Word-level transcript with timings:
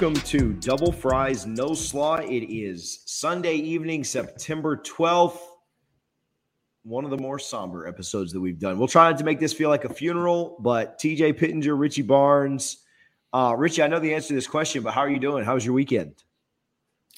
Welcome 0.00 0.22
to 0.26 0.52
Double 0.52 0.92
Fries 0.92 1.44
No 1.44 1.74
Slaw. 1.74 2.18
It 2.18 2.48
is 2.48 3.02
Sunday 3.06 3.56
evening, 3.56 4.04
September 4.04 4.76
12th. 4.76 5.40
One 6.84 7.04
of 7.04 7.10
the 7.10 7.18
more 7.18 7.40
somber 7.40 7.84
episodes 7.84 8.32
that 8.32 8.38
we've 8.38 8.60
done. 8.60 8.78
We'll 8.78 8.86
try 8.86 9.10
not 9.10 9.18
to 9.18 9.24
make 9.24 9.40
this 9.40 9.52
feel 9.52 9.70
like 9.70 9.84
a 9.84 9.92
funeral, 9.92 10.56
but 10.60 11.00
TJ 11.00 11.36
Pittenger, 11.36 11.74
Richie 11.74 12.02
Barnes. 12.02 12.84
Uh, 13.32 13.56
Richie, 13.58 13.82
I 13.82 13.88
know 13.88 13.98
the 13.98 14.14
answer 14.14 14.28
to 14.28 14.34
this 14.34 14.46
question, 14.46 14.84
but 14.84 14.94
how 14.94 15.00
are 15.00 15.10
you 15.10 15.18
doing? 15.18 15.44
How 15.44 15.54
was 15.54 15.64
your 15.64 15.74
weekend? 15.74 16.22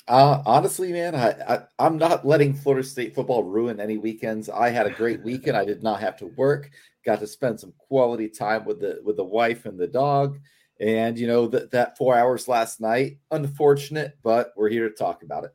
Uh, 0.08 0.42
honestly, 0.46 0.90
man, 0.90 1.14
I, 1.14 1.66
I, 1.78 1.86
am 1.86 1.98
not 1.98 2.26
letting 2.26 2.54
Florida 2.54 2.88
State 2.88 3.14
football 3.14 3.44
ruin 3.44 3.78
any 3.78 3.98
weekends. 3.98 4.48
I 4.48 4.70
had 4.70 4.86
a 4.86 4.90
great 4.90 5.22
weekend. 5.22 5.54
I 5.54 5.66
did 5.66 5.82
not 5.82 6.00
have 6.00 6.16
to 6.16 6.28
work. 6.28 6.70
Got 7.04 7.20
to 7.20 7.26
spend 7.26 7.60
some 7.60 7.74
quality 7.76 8.30
time 8.30 8.64
with 8.64 8.80
the 8.80 9.02
with 9.04 9.18
the 9.18 9.24
wife 9.24 9.66
and 9.66 9.78
the 9.78 9.86
dog. 9.86 10.38
And 10.80 11.18
you 11.18 11.26
know 11.26 11.46
that 11.48 11.70
that 11.72 11.98
four 11.98 12.16
hours 12.16 12.48
last 12.48 12.80
night, 12.80 13.18
unfortunate, 13.30 14.16
but 14.22 14.52
we're 14.56 14.70
here 14.70 14.88
to 14.88 14.94
talk 14.94 15.22
about 15.22 15.44
it. 15.44 15.54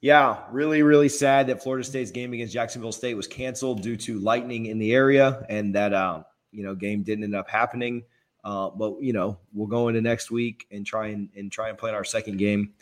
Yeah, 0.00 0.38
really, 0.50 0.82
really 0.82 1.08
sad 1.08 1.46
that 1.46 1.62
Florida 1.62 1.84
State's 1.84 2.10
game 2.10 2.32
against 2.32 2.52
Jacksonville 2.52 2.92
State 2.92 3.14
was 3.14 3.26
canceled 3.26 3.82
due 3.82 3.96
to 3.98 4.18
lightning 4.18 4.66
in 4.66 4.78
the 4.78 4.92
area, 4.92 5.44
and 5.48 5.74
that 5.74 5.92
uh, 5.92 6.22
you 6.50 6.62
know 6.62 6.74
game 6.74 7.02
didn't 7.02 7.24
end 7.24 7.34
up 7.34 7.48
happening. 7.48 8.02
Uh, 8.42 8.70
but 8.70 9.00
you 9.00 9.12
know 9.12 9.38
we'll 9.52 9.66
go 9.66 9.88
into 9.88 10.00
next 10.00 10.30
week 10.30 10.66
and 10.70 10.86
try 10.86 11.08
and, 11.08 11.28
and 11.36 11.50
try 11.50 11.68
and 11.68 11.78
play 11.78 11.90
our 11.90 12.04
second 12.04 12.38
game 12.38 12.72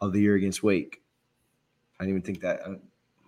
of 0.00 0.12
the 0.12 0.20
year 0.20 0.34
against 0.34 0.62
Wake. 0.62 1.02
I 1.98 2.04
didn't 2.04 2.18
even 2.18 2.22
think 2.22 2.40
that. 2.40 2.60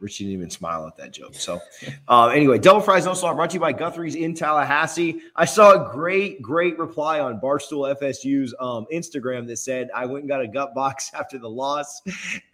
Richie 0.00 0.24
didn't 0.24 0.38
even 0.38 0.50
smile 0.50 0.86
at 0.86 0.96
that 0.96 1.12
joke. 1.12 1.34
So, 1.34 1.60
uh, 2.08 2.28
anyway, 2.28 2.58
Double 2.58 2.80
Fries 2.80 3.04
No 3.04 3.14
Slaw 3.14 3.34
brought 3.34 3.50
to 3.50 3.54
you 3.54 3.60
by 3.60 3.72
Guthrie's 3.72 4.14
in 4.14 4.34
Tallahassee. 4.34 5.20
I 5.36 5.44
saw 5.44 5.72
a 5.72 5.92
great, 5.92 6.40
great 6.40 6.78
reply 6.78 7.20
on 7.20 7.40
Barstool 7.40 7.94
FSU's 8.00 8.54
um, 8.58 8.86
Instagram 8.92 9.46
that 9.48 9.58
said, 9.58 9.90
"I 9.94 10.06
went 10.06 10.22
and 10.22 10.28
got 10.28 10.40
a 10.40 10.48
gut 10.48 10.74
box 10.74 11.10
after 11.18 11.38
the 11.38 11.50
loss, 11.50 12.02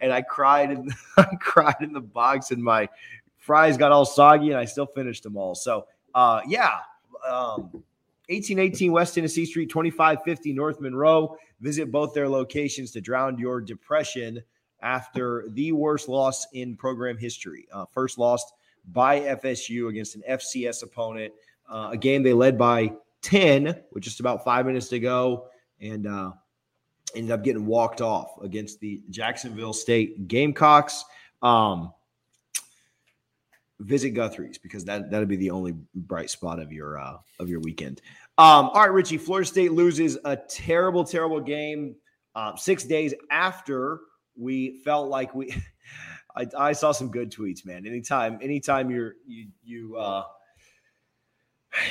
and 0.01 0.11
I 0.11 0.21
cried 0.21 0.71
and 0.71 0.93
I 1.17 1.35
cried 1.39 1.77
in 1.81 1.93
the 1.93 2.01
box, 2.01 2.51
and 2.51 2.61
my 2.61 2.89
fries 3.37 3.77
got 3.77 3.91
all 3.91 4.05
soggy, 4.05 4.49
and 4.49 4.57
I 4.57 4.65
still 4.65 4.87
finished 4.87 5.23
them 5.23 5.37
all." 5.37 5.55
So, 5.55 5.87
uh, 6.13 6.41
yeah, 6.47 6.79
um, 7.27 7.71
1818 8.29 8.91
West 8.91 9.15
Tennessee 9.15 9.45
Street, 9.45 9.69
2550 9.69 10.53
North 10.53 10.81
Monroe. 10.81 11.37
Visit 11.61 11.91
both 11.91 12.13
their 12.13 12.29
locations 12.29 12.91
to 12.91 13.01
drown 13.01 13.39
your 13.39 13.61
depression 13.61 14.43
after 14.81 15.45
the 15.49 15.71
worst 15.71 16.07
loss 16.07 16.47
in 16.53 16.75
program 16.75 17.17
history. 17.17 17.67
Uh, 17.71 17.85
first 17.85 18.17
lost 18.17 18.53
by 18.91 19.19
FSU 19.21 19.89
against 19.89 20.15
an 20.15 20.23
FCS 20.29 20.83
opponent, 20.83 21.33
uh, 21.69 21.89
a 21.91 21.97
game 21.97 22.23
they 22.23 22.33
led 22.33 22.57
by 22.57 22.91
10 23.21 23.75
with 23.91 24.03
just 24.03 24.19
about 24.19 24.43
five 24.43 24.65
minutes 24.65 24.87
to 24.89 24.99
go, 24.99 25.47
and 25.81 26.07
uh, 26.07 26.31
ended 27.15 27.31
up 27.31 27.43
getting 27.43 27.65
walked 27.65 28.01
off 28.01 28.41
against 28.41 28.79
the 28.79 29.01
Jacksonville 29.09 29.73
State 29.73 30.27
Gamecocks. 30.27 31.03
Um, 31.41 31.93
visit 33.79 34.11
Guthrie's 34.11 34.57
because 34.57 34.85
that 34.85 35.11
that'll 35.11 35.27
be 35.27 35.35
the 35.35 35.51
only 35.51 35.73
bright 35.93 36.29
spot 36.29 36.59
of 36.59 36.71
your 36.71 36.99
uh, 36.99 37.17
of 37.39 37.49
your 37.49 37.59
weekend. 37.59 38.01
Um, 38.37 38.69
all 38.69 38.81
right, 38.81 38.91
Richie. 38.91 39.17
Florida 39.17 39.47
State 39.47 39.71
loses 39.71 40.17
a 40.25 40.35
terrible, 40.35 41.03
terrible 41.03 41.39
game 41.39 41.95
uh, 42.35 42.55
six 42.55 42.83
days 42.83 43.13
after 43.31 44.01
we 44.37 44.79
felt 44.83 45.09
like 45.09 45.33
we. 45.35 45.53
I, 46.35 46.45
I, 46.55 46.73
saw 46.73 46.91
some 46.91 47.09
good 47.09 47.31
tweets, 47.31 47.65
man. 47.65 47.87
Anytime, 47.87 48.37
anytime 48.43 48.91
you're 48.91 49.15
you 49.25 49.47
you 49.63 49.97
uh, 49.97 50.23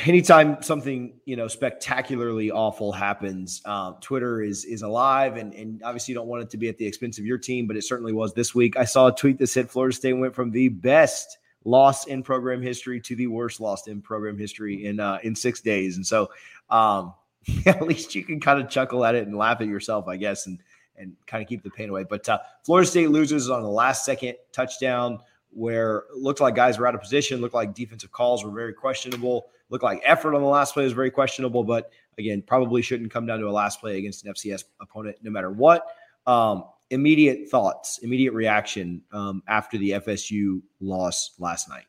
anytime 0.04 0.62
something 0.62 1.14
you 1.24 1.36
know 1.36 1.48
spectacularly 1.48 2.50
awful 2.50 2.92
happens, 2.92 3.60
uh, 3.64 3.92
Twitter 4.00 4.42
is 4.42 4.64
is 4.64 4.82
alive, 4.82 5.36
and 5.36 5.52
and 5.54 5.82
obviously 5.82 6.12
you 6.12 6.18
don't 6.18 6.28
want 6.28 6.42
it 6.42 6.50
to 6.50 6.58
be 6.58 6.68
at 6.68 6.78
the 6.78 6.86
expense 6.86 7.18
of 7.18 7.26
your 7.26 7.38
team, 7.38 7.66
but 7.66 7.76
it 7.76 7.82
certainly 7.82 8.12
was 8.12 8.34
this 8.34 8.54
week. 8.54 8.76
I 8.76 8.84
saw 8.84 9.08
a 9.08 9.14
tweet 9.14 9.38
that 9.38 9.48
said 9.48 9.68
Florida 9.68 9.96
State 9.96 10.12
went 10.12 10.34
from 10.34 10.50
the 10.52 10.68
best 10.68 11.38
loss 11.64 12.06
in 12.06 12.22
program 12.22 12.62
history 12.62 13.00
to 13.00 13.16
the 13.16 13.26
worst 13.26 13.60
loss 13.60 13.88
in 13.88 14.00
program 14.00 14.38
history 14.38 14.84
in 14.86 15.00
uh, 15.00 15.18
in 15.24 15.34
six 15.34 15.60
days, 15.60 15.96
and 15.96 16.06
so 16.06 16.30
um, 16.70 17.14
at 17.66 17.82
least 17.82 18.14
you 18.14 18.24
can 18.24 18.40
kind 18.40 18.60
of 18.60 18.68
chuckle 18.68 19.04
at 19.04 19.14
it 19.14 19.26
and 19.26 19.36
laugh 19.36 19.60
at 19.60 19.66
yourself, 19.66 20.08
I 20.08 20.16
guess, 20.16 20.46
and 20.46 20.60
and 20.98 21.14
kind 21.26 21.42
of 21.42 21.48
keep 21.48 21.62
the 21.62 21.70
pain 21.70 21.88
away. 21.88 22.04
But 22.04 22.28
uh, 22.28 22.38
Florida 22.64 22.88
State 22.88 23.10
loses 23.10 23.50
on 23.50 23.62
the 23.62 23.68
last 23.68 24.04
second 24.04 24.36
touchdown 24.52 25.18
where 25.50 26.04
looked 26.14 26.40
like 26.40 26.54
guys 26.54 26.78
were 26.78 26.86
out 26.86 26.94
of 26.94 27.00
position, 27.00 27.40
looked 27.40 27.54
like 27.54 27.74
defensive 27.74 28.12
calls 28.12 28.44
were 28.44 28.50
very 28.50 28.74
questionable, 28.74 29.46
looked 29.70 29.84
like 29.84 30.02
effort 30.04 30.34
on 30.34 30.42
the 30.42 30.46
last 30.46 30.74
play 30.74 30.84
was 30.84 30.92
very 30.92 31.10
questionable. 31.10 31.64
But 31.64 31.90
again, 32.18 32.42
probably 32.42 32.82
shouldn't 32.82 33.10
come 33.10 33.26
down 33.26 33.40
to 33.40 33.48
a 33.48 33.50
last 33.50 33.80
play 33.80 33.98
against 33.98 34.24
an 34.24 34.32
FCS 34.32 34.64
opponent 34.80 35.16
no 35.22 35.30
matter 35.30 35.50
what. 35.50 35.86
Um, 36.26 36.64
immediate 36.90 37.48
thoughts, 37.48 37.98
immediate 37.98 38.32
reaction 38.32 39.02
um, 39.12 39.42
after 39.48 39.78
the 39.78 39.90
FSU 39.90 40.60
loss 40.80 41.32
last 41.38 41.68
night. 41.68 41.84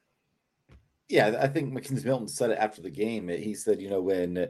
Yeah, 1.09 1.37
I 1.39 1.47
think 1.47 1.73
McKenzie 1.73 2.05
Milton 2.05 2.27
said 2.27 2.51
it 2.51 2.57
after 2.59 2.81
the 2.81 2.89
game. 2.89 3.29
He 3.29 3.53
said, 3.53 3.81
you 3.81 3.89
know, 3.89 4.01
when 4.01 4.47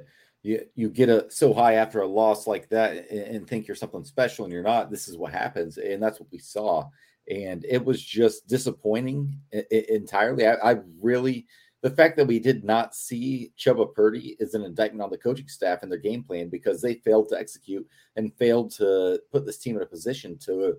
you 0.47 0.65
you 0.75 0.89
get 0.89 1.09
a 1.09 1.29
so 1.29 1.53
high 1.53 1.73
after 1.73 2.01
a 2.01 2.07
loss 2.07 2.47
like 2.47 2.69
that 2.69 3.09
and, 3.11 3.35
and 3.35 3.47
think 3.47 3.67
you're 3.67 3.75
something 3.75 4.05
special 4.05 4.45
and 4.45 4.53
you're 4.53 4.63
not, 4.63 4.89
this 4.89 5.07
is 5.07 5.17
what 5.17 5.33
happens, 5.33 5.77
and 5.77 6.01
that's 6.01 6.19
what 6.19 6.31
we 6.31 6.39
saw. 6.39 6.89
And 7.29 7.65
it 7.65 7.83
was 7.83 8.01
just 8.01 8.47
disappointing 8.47 9.37
entirely. 9.69 10.47
I, 10.47 10.53
I 10.53 10.77
really 11.01 11.45
the 11.83 11.91
fact 11.91 12.17
that 12.17 12.25
we 12.25 12.39
did 12.39 12.63
not 12.63 12.95
see 12.95 13.51
Chubba 13.57 13.93
Purdy 13.93 14.35
is 14.39 14.53
an 14.53 14.63
indictment 14.63 15.03
on 15.03 15.09
the 15.09 15.17
coaching 15.17 15.47
staff 15.47 15.83
and 15.83 15.91
their 15.91 15.99
game 15.99 16.23
plan 16.23 16.49
because 16.49 16.81
they 16.81 16.95
failed 16.95 17.29
to 17.29 17.37
execute 17.37 17.85
and 18.15 18.33
failed 18.35 18.71
to 18.75 19.21
put 19.31 19.45
this 19.45 19.59
team 19.59 19.75
in 19.75 19.83
a 19.83 19.85
position 19.85 20.37
to 20.39 20.75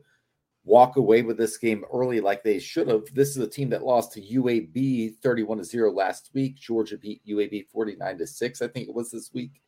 walk 0.69 0.97
away 0.97 1.23
with 1.23 1.39
this 1.39 1.57
game 1.57 1.85
early 1.93 2.21
like 2.21 2.43
they 2.43 2.59
should 2.59 2.89
have. 2.89 3.03
This 3.15 3.31
is 3.31 3.39
a 3.39 3.49
team 3.49 3.71
that 3.71 3.85
lost 3.85 4.13
to 4.13 4.21
UAB 4.21 5.17
31 5.23 5.59
to 5.59 5.65
0 5.65 5.93
last 5.93 6.31
week. 6.35 6.57
Georgia 6.57 6.99
beat 6.99 7.27
UAB 7.27 7.67
49 7.73 8.19
to 8.19 8.27
6, 8.27 8.63
I 8.63 8.69
think 8.69 8.89
it 8.89 8.95
was 8.95 9.11
this 9.11 9.31
week. 9.33 9.63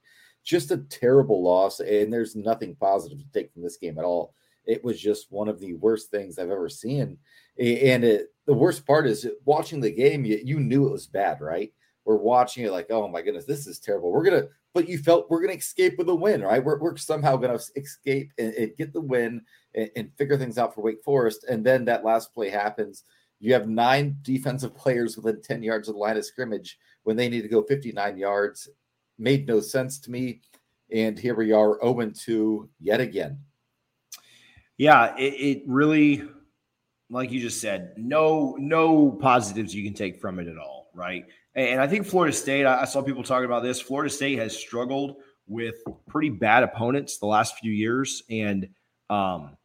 Just 0.44 0.70
a 0.70 0.78
terrible 0.78 1.42
loss, 1.42 1.80
and 1.80 2.12
there's 2.12 2.36
nothing 2.36 2.76
positive 2.76 3.18
to 3.18 3.32
take 3.32 3.52
from 3.52 3.62
this 3.62 3.78
game 3.78 3.98
at 3.98 4.04
all. 4.04 4.34
It 4.66 4.84
was 4.84 5.00
just 5.00 5.32
one 5.32 5.48
of 5.48 5.58
the 5.58 5.74
worst 5.74 6.10
things 6.10 6.38
I've 6.38 6.50
ever 6.50 6.68
seen. 6.68 7.18
And 7.58 8.04
it, 8.04 8.28
the 8.46 8.54
worst 8.54 8.86
part 8.86 9.06
is 9.06 9.26
watching 9.44 9.80
the 9.80 9.90
game, 9.90 10.24
you, 10.24 10.40
you 10.42 10.60
knew 10.60 10.86
it 10.86 10.92
was 10.92 11.06
bad, 11.06 11.40
right? 11.40 11.72
We're 12.04 12.16
watching 12.16 12.64
it 12.64 12.72
like, 12.72 12.86
oh 12.90 13.08
my 13.08 13.22
goodness, 13.22 13.44
this 13.44 13.66
is 13.66 13.78
terrible. 13.78 14.10
We're 14.10 14.24
gonna, 14.24 14.48
but 14.74 14.88
you 14.88 14.98
felt 14.98 15.30
we're 15.30 15.40
gonna 15.42 15.58
escape 15.58 15.98
with 15.98 16.08
a 16.08 16.14
win, 16.14 16.42
right? 16.42 16.62
We're, 16.62 16.78
we're 16.78 16.96
somehow 16.96 17.36
gonna 17.36 17.58
escape 17.76 18.32
and, 18.38 18.54
and 18.54 18.76
get 18.76 18.92
the 18.92 19.00
win 19.00 19.42
and, 19.74 19.90
and 19.96 20.10
figure 20.16 20.38
things 20.38 20.58
out 20.58 20.74
for 20.74 20.82
Wake 20.82 21.02
Forest. 21.04 21.44
And 21.48 21.64
then 21.64 21.84
that 21.86 22.04
last 22.04 22.34
play 22.34 22.50
happens. 22.50 23.04
You 23.38 23.52
have 23.54 23.68
nine 23.68 24.18
defensive 24.22 24.76
players 24.76 25.16
within 25.16 25.40
10 25.42 25.62
yards 25.62 25.88
of 25.88 25.94
the 25.94 26.00
line 26.00 26.16
of 26.16 26.24
scrimmage 26.24 26.78
when 27.04 27.16
they 27.16 27.28
need 27.28 27.42
to 27.42 27.48
go 27.48 27.62
59 27.62 28.16
yards. 28.18 28.68
Made 29.18 29.46
no 29.46 29.60
sense 29.60 29.98
to 30.00 30.10
me. 30.10 30.40
And 30.92 31.18
here 31.18 31.34
we 31.34 31.52
are, 31.52 31.78
0 31.82 32.10
2 32.10 32.68
yet 32.80 33.00
again. 33.00 33.38
Yeah, 34.76 35.14
it, 35.16 35.34
it 35.34 35.62
really 35.66 36.28
like 37.10 37.32
you 37.32 37.40
just 37.40 37.60
said, 37.60 37.92
no 37.96 38.56
no 38.58 39.10
positives 39.10 39.74
you 39.74 39.84
can 39.84 39.94
take 39.94 40.20
from 40.20 40.38
it 40.38 40.46
at 40.46 40.56
all, 40.56 40.90
right? 40.94 41.26
And 41.68 41.80
I 41.80 41.86
think 41.86 42.06
Florida 42.06 42.34
State, 42.34 42.64
I 42.64 42.84
saw 42.84 43.02
people 43.02 43.22
talking 43.22 43.44
about 43.44 43.62
this. 43.62 43.80
Florida 43.80 44.10
State 44.10 44.38
has 44.38 44.56
struggled 44.56 45.16
with 45.46 45.76
pretty 46.08 46.30
bad 46.30 46.62
opponents 46.62 47.18
the 47.18 47.26
last 47.26 47.58
few 47.58 47.72
years 47.72 48.22
and 48.30 48.68
um, 49.10 49.56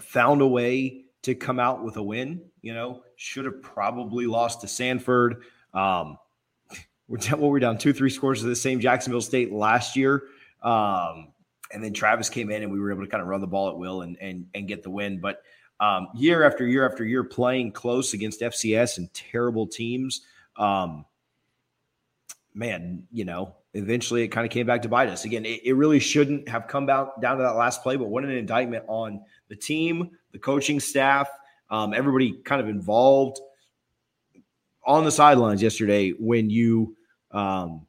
found 0.00 0.42
a 0.42 0.46
way 0.46 1.04
to 1.22 1.34
come 1.34 1.58
out 1.58 1.82
with 1.82 1.96
a 1.96 2.02
win. 2.02 2.42
You 2.60 2.74
know, 2.74 3.02
should 3.16 3.46
have 3.46 3.62
probably 3.62 4.26
lost 4.26 4.60
to 4.60 4.66
Samford. 4.66 5.42
Um, 5.72 6.18
we're 7.08 7.18
down, 7.18 7.40
well, 7.40 7.50
we're 7.50 7.60
down 7.60 7.78
two, 7.78 7.92
three 7.92 8.10
scores 8.10 8.40
to 8.40 8.46
the 8.46 8.56
same 8.56 8.80
Jacksonville 8.80 9.22
State 9.22 9.52
last 9.52 9.96
year. 9.96 10.24
Um, 10.62 11.28
and 11.72 11.82
then 11.82 11.92
Travis 11.92 12.28
came 12.28 12.50
in 12.50 12.62
and 12.62 12.70
we 12.70 12.78
were 12.78 12.92
able 12.92 13.04
to 13.04 13.10
kind 13.10 13.22
of 13.22 13.28
run 13.28 13.40
the 13.40 13.46
ball 13.46 13.68
at 13.68 13.76
will 13.76 14.02
and 14.02 14.16
and 14.20 14.46
and 14.54 14.68
get 14.68 14.82
the 14.82 14.90
win. 14.90 15.20
But 15.20 15.42
um, 15.80 16.08
year 16.14 16.44
after 16.44 16.66
year 16.66 16.88
after 16.88 17.04
year 17.04 17.24
playing 17.24 17.72
close 17.72 18.14
against 18.14 18.40
FCS 18.40 18.98
and 18.98 19.12
terrible 19.12 19.66
teams. 19.66 20.22
Um, 20.56 21.04
man, 22.54 23.06
you 23.12 23.24
know, 23.24 23.54
eventually 23.74 24.22
it 24.22 24.28
kind 24.28 24.46
of 24.46 24.50
came 24.52 24.66
back 24.66 24.82
to 24.82 24.88
bite 24.88 25.08
us. 25.08 25.24
Again, 25.24 25.44
it, 25.44 25.60
it 25.64 25.74
really 25.74 25.98
shouldn't 25.98 26.48
have 26.48 26.68
come 26.68 26.88
out 26.88 27.20
down 27.20 27.36
to 27.38 27.42
that 27.42 27.56
last 27.56 27.82
play, 27.82 27.96
but 27.96 28.08
what 28.08 28.24
an 28.24 28.30
indictment 28.30 28.84
on 28.86 29.20
the 29.48 29.56
team, 29.56 30.10
the 30.32 30.38
coaching 30.38 30.80
staff, 30.80 31.28
um, 31.70 31.92
everybody 31.92 32.32
kind 32.44 32.60
of 32.60 32.68
involved 32.68 33.40
on 34.86 35.04
the 35.04 35.10
sidelines 35.10 35.62
yesterday 35.62 36.10
when 36.10 36.50
you 36.50 36.96
um, 37.30 37.86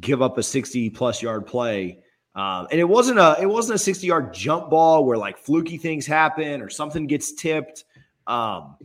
give 0.00 0.20
up 0.20 0.36
a 0.36 0.42
60 0.42 0.90
plus 0.90 1.22
yard 1.22 1.46
play 1.46 2.02
um, 2.34 2.68
and 2.70 2.78
it 2.78 2.88
wasn't 2.88 3.18
a 3.18 3.36
it 3.40 3.46
wasn't 3.46 3.74
a 3.74 3.78
60 3.78 4.06
yard 4.06 4.32
jump 4.32 4.70
ball 4.70 5.04
where 5.04 5.18
like 5.18 5.36
fluky 5.36 5.76
things 5.76 6.06
happen 6.06 6.62
or 6.62 6.68
something 6.68 7.06
gets 7.06 7.32
tipped. 7.32 7.84
Um, 8.26 8.76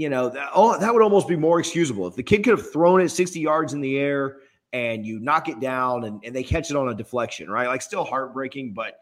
you 0.00 0.08
know, 0.08 0.30
that, 0.30 0.48
oh, 0.54 0.78
that 0.78 0.94
would 0.94 1.02
almost 1.02 1.28
be 1.28 1.36
more 1.36 1.60
excusable. 1.60 2.06
If 2.06 2.14
the 2.14 2.22
kid 2.22 2.42
could 2.42 2.56
have 2.56 2.72
thrown 2.72 3.02
it 3.02 3.10
60 3.10 3.38
yards 3.38 3.74
in 3.74 3.82
the 3.82 3.98
air 3.98 4.38
and 4.72 5.04
you 5.04 5.20
knock 5.20 5.50
it 5.50 5.60
down 5.60 6.04
and, 6.04 6.24
and 6.24 6.34
they 6.34 6.42
catch 6.42 6.70
it 6.70 6.76
on 6.76 6.88
a 6.88 6.94
deflection, 6.94 7.50
right? 7.50 7.66
Like 7.66 7.82
still 7.82 8.04
heartbreaking, 8.04 8.72
but 8.72 8.94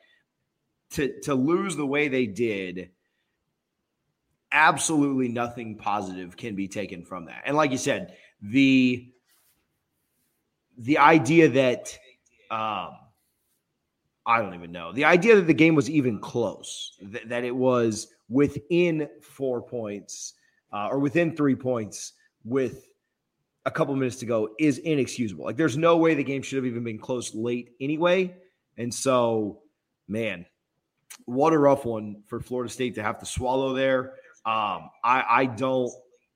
to 0.95 1.21
to 1.21 1.37
lose 1.37 1.77
the 1.77 1.87
way 1.87 2.09
they 2.09 2.27
did, 2.27 2.91
absolutely 4.50 5.29
nothing 5.29 5.77
positive 5.77 6.37
can 6.37 6.56
be 6.56 6.67
taken 6.67 7.05
from 7.05 7.27
that. 7.27 7.43
And 7.47 7.56
like 7.56 7.71
you 7.71 7.79
said, 7.79 8.17
the 8.43 9.09
the 10.79 10.99
idea 10.99 11.49
that 11.49 11.97
um 12.50 12.97
I 14.27 14.43
don't 14.43 14.55
even 14.55 14.73
know. 14.73 14.93
The 14.93 15.05
idea 15.05 15.37
that 15.37 15.47
the 15.47 15.55
game 15.55 15.77
was 15.77 15.89
even 15.89 16.19
close, 16.19 16.99
th- 16.99 17.29
that 17.29 17.45
it 17.45 17.55
was 17.55 18.09
within 18.29 19.09
four 19.23 19.62
points 19.62 20.35
uh, 20.73 20.88
or 20.91 20.99
within 20.99 21.35
three 21.37 21.55
points 21.55 22.12
with 22.44 22.88
a 23.67 23.70
couple 23.70 23.94
minutes 23.94 24.17
to 24.17 24.26
go 24.26 24.50
is 24.59 24.79
inexcusable. 24.79 25.44
Like 25.44 25.56
there's 25.56 25.76
no 25.76 25.97
way 25.97 26.15
the 26.15 26.25
game 26.25 26.43
should 26.43 26.56
have 26.56 26.67
even 26.67 26.85
been 26.85 26.99
close 26.99 27.35
late 27.35 27.73
anyway. 27.81 28.35
And 28.76 28.93
so, 28.93 29.61
man, 30.06 30.47
what 31.26 31.53
a 31.53 31.59
rough 31.59 31.85
one 31.85 32.23
for 32.26 32.41
Florida 32.41 32.73
State 32.73 32.94
to 32.94 33.03
have 33.03 33.19
to 33.19 33.26
swallow 33.26 33.75
there. 33.75 34.15
Um, 34.47 34.91
I, 35.05 35.25
I 35.29 35.47
don't, 35.47 35.93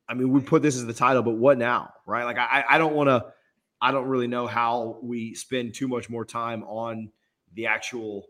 I 0.09 0.15
mean, 0.15 0.31
we 0.31 0.41
put 0.41 0.61
this 0.61 0.77
as 0.77 0.85
the 0.85 0.93
title, 0.93 1.23
but 1.23 1.37
what 1.37 1.57
now? 1.57 1.93
Right. 2.07 2.25
Like 2.25 2.39
I, 2.39 2.65
I 2.69 2.79
don't 2.79 2.95
want 2.95 3.09
to, 3.09 3.25
I 3.81 3.91
don't 3.93 4.07
really 4.07 4.27
know 4.27 4.47
how 4.47 4.99
we 5.03 5.35
spend 5.35 5.75
too 5.75 5.89
much 5.89 6.11
more 6.11 6.25
time 6.25 6.63
on 6.65 7.11
the 7.55 7.67
actual 7.67 8.27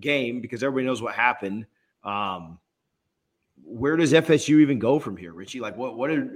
game 0.00 0.40
because 0.40 0.62
everybody 0.62 0.86
knows 0.86 1.02
what 1.02 1.14
happened. 1.14 1.66
Um, 2.02 2.58
where 3.68 3.96
does 3.96 4.12
FSU 4.12 4.60
even 4.60 4.78
go 4.78 4.98
from 4.98 5.16
here, 5.16 5.32
Richie? 5.32 5.60
Like, 5.60 5.76
what? 5.76 5.96
What? 5.96 6.10
Are, 6.10 6.28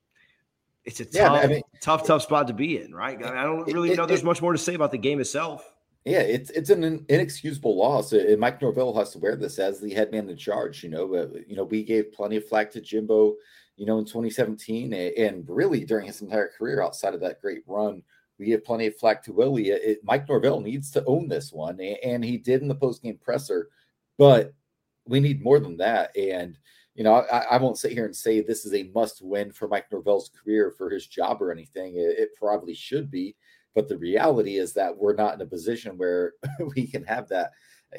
it's 0.84 1.00
a 1.00 1.06
yeah, 1.10 1.28
tough, 1.28 1.44
I 1.44 1.46
mean, 1.46 1.62
tough, 1.80 2.06
tough 2.06 2.22
spot 2.22 2.48
to 2.48 2.52
be 2.52 2.80
in, 2.80 2.94
right? 2.94 3.22
I 3.24 3.44
don't 3.44 3.64
really 3.72 3.92
it, 3.92 3.96
know. 3.96 4.06
There's 4.06 4.20
it, 4.20 4.26
much 4.26 4.42
more 4.42 4.52
to 4.52 4.58
say 4.58 4.74
about 4.74 4.90
the 4.90 4.98
game 4.98 5.20
itself. 5.20 5.72
Yeah, 6.04 6.20
it's 6.20 6.50
it's 6.50 6.70
an 6.70 7.06
inexcusable 7.08 7.76
loss, 7.76 8.12
uh, 8.12 8.18
and 8.18 8.40
Mike 8.40 8.60
Norvell 8.60 8.96
has 8.98 9.10
to 9.12 9.18
wear 9.18 9.36
this 9.36 9.58
as 9.58 9.80
the 9.80 9.94
head 9.94 10.10
man 10.10 10.28
in 10.28 10.36
charge. 10.36 10.82
You 10.82 10.90
know, 10.90 11.06
but 11.06 11.48
you 11.48 11.56
know 11.56 11.64
we 11.64 11.84
gave 11.84 12.12
plenty 12.12 12.36
of 12.36 12.48
flack 12.48 12.72
to 12.72 12.80
Jimbo, 12.80 13.36
you 13.76 13.86
know, 13.86 13.98
in 13.98 14.04
2017, 14.04 14.92
and 14.92 15.44
really 15.48 15.84
during 15.84 16.06
his 16.06 16.20
entire 16.20 16.48
career 16.48 16.82
outside 16.82 17.14
of 17.14 17.20
that 17.20 17.40
great 17.40 17.62
run, 17.66 18.02
we 18.38 18.46
gave 18.46 18.64
plenty 18.64 18.86
of 18.86 18.96
flack 18.96 19.22
to 19.24 19.32
Willie. 19.32 19.70
It, 19.70 20.00
Mike 20.02 20.28
Norvell 20.28 20.60
needs 20.60 20.90
to 20.92 21.04
own 21.04 21.28
this 21.28 21.52
one, 21.52 21.80
and 21.80 22.24
he 22.24 22.36
did 22.36 22.62
in 22.62 22.68
the 22.68 22.74
post 22.74 23.02
game 23.02 23.18
presser, 23.22 23.68
but 24.18 24.52
we 25.12 25.20
need 25.20 25.44
more 25.44 25.60
than 25.60 25.76
that. 25.76 26.16
And 26.16 26.58
you 26.94 27.04
know, 27.04 27.14
I, 27.14 27.38
I, 27.52 27.56
won't 27.58 27.78
sit 27.78 27.92
here 27.92 28.06
and 28.06 28.16
say 28.16 28.40
this 28.40 28.64
is 28.64 28.74
a 28.74 28.90
must 28.94 29.22
win 29.22 29.52
for 29.52 29.68
Mike 29.68 29.86
Norvell's 29.92 30.30
career 30.30 30.74
for 30.76 30.90
his 30.90 31.06
job 31.06 31.40
or 31.40 31.52
anything. 31.52 31.96
It, 31.96 32.18
it, 32.18 32.28
probably 32.38 32.74
should 32.74 33.10
be, 33.10 33.34
but 33.74 33.88
the 33.88 33.96
reality 33.96 34.56
is 34.56 34.74
that 34.74 34.94
we're 34.94 35.14
not 35.14 35.34
in 35.34 35.40
a 35.40 35.46
position 35.46 35.96
where 35.96 36.32
we 36.74 36.86
can 36.86 37.04
have 37.04 37.28
that. 37.28 37.52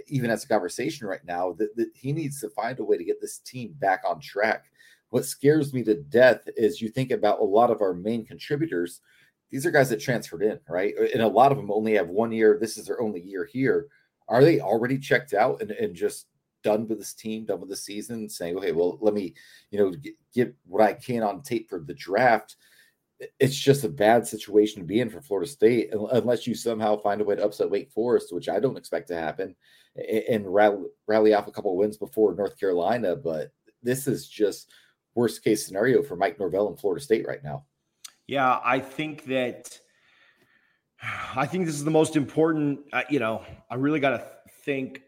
Even 0.07 0.31
as 0.31 0.44
a 0.44 0.48
conversation 0.48 1.07
right 1.07 1.24
now, 1.24 1.54
that, 1.54 1.75
that 1.75 1.89
he 1.94 2.12
needs 2.12 2.39
to 2.42 2.50
find 2.50 2.80
a 2.80 2.83
way 2.83 2.98
to 2.98 3.04
get 3.04 3.21
this 3.21 3.38
team 3.39 3.75
back 3.77 4.01
on 4.07 4.19
track. 4.19 4.65
What 5.10 5.25
scares 5.25 5.71
me 5.71 5.83
to 5.83 5.95
death 5.95 6.42
is 6.57 6.81
you 6.81 6.89
think 6.89 7.12
about 7.12 7.39
a 7.39 7.44
lot 7.44 7.69
of 7.69 7.81
our 7.81 7.94
main 7.94 8.25
contributors. 8.25 9.01
These 9.51 9.68
are 9.68 9.71
guys 9.71 9.89
that 9.89 10.01
transferred 10.01 10.42
in, 10.42 10.60
right? 10.68 10.95
And 11.13 11.21
a 11.21 11.27
lot 11.27 11.51
of 11.51 11.57
them 11.57 11.71
only 11.71 11.94
have 11.94 12.10
one 12.10 12.31
year. 12.31 12.57
This 12.60 12.77
is 12.77 12.88
their 12.88 13.01
only 13.01 13.21
year 13.21 13.45
here. 13.45 13.88
Are 14.27 14.44
they 14.44 14.62
already 14.62 14.98
checked 14.98 15.36
out 15.36 15.62
and, 15.62 15.69
and 15.71 15.95
just 15.95 16.27
done 16.63 16.88
with 16.88 16.98
this 16.98 17.13
team, 17.13 17.45
done 17.45 17.60
with 17.60 17.69
the 17.69 17.75
season, 17.75 18.30
saying, 18.30 18.57
okay, 18.57 18.71
well, 18.71 18.98
let 19.01 19.13
me, 19.13 19.33
you 19.71 19.80
know, 19.80 19.94
get, 20.33 20.56
what 20.65 20.81
I 20.81 20.94
can 20.94 21.24
on 21.24 21.42
tape 21.42 21.69
for 21.69 21.80
the 21.80 21.94
draft. 21.94 22.56
It's 23.39 23.56
just 23.56 23.83
a 23.83 23.89
bad 23.89 24.27
situation 24.27 24.81
to 24.81 24.88
be 24.88 25.00
in 25.00 25.10
for 25.10 25.21
Florida 25.21 25.50
State 25.50 25.94
unless 26.12 26.45
you 26.48 26.56
somehow 26.56 26.98
find 26.98 27.21
a 27.21 27.24
way 27.24 27.36
to 27.36 27.44
upset 27.44 27.69
Wake 27.69 27.92
Forest, 27.92 28.33
which 28.33 28.50
I 28.50 28.60
don't 28.60 28.77
expect 28.77 29.07
to 29.10 29.15
happen, 29.15 29.56
and 30.30 30.51
rally, 30.51 30.88
rally 31.07 31.33
off 31.33 31.48
a 31.48 31.51
couple 31.51 31.71
of 31.71 31.77
wins 31.77 31.98
before 31.98 32.36
North 32.36 32.60
Carolina. 32.60 33.15
But 33.15 33.51
this 33.81 34.07
is 34.07 34.27
just 34.27 34.71
worst 35.15 35.44
case 35.44 35.65
scenario 35.65 36.04
for 36.04 36.15
Mike 36.15 36.39
Norvell 36.39 36.69
in 36.69 36.77
Florida 36.77 37.04
State 37.04 37.27
right 37.27 37.44
now. 37.44 37.65
Yeah, 38.27 38.60
I 38.63 38.80
think 38.80 39.25
that 39.25 39.80
I 41.36 41.45
think 41.45 41.65
this 41.65 41.75
is 41.75 41.83
the 41.83 41.92
most 41.92 42.15
important. 42.15 42.80
Uh, 42.92 43.04
you 43.10 43.19
know, 43.19 43.44
I 43.69 43.75
really 43.75 44.00
got 44.00 44.12
to 44.12 44.25
think 44.63 45.01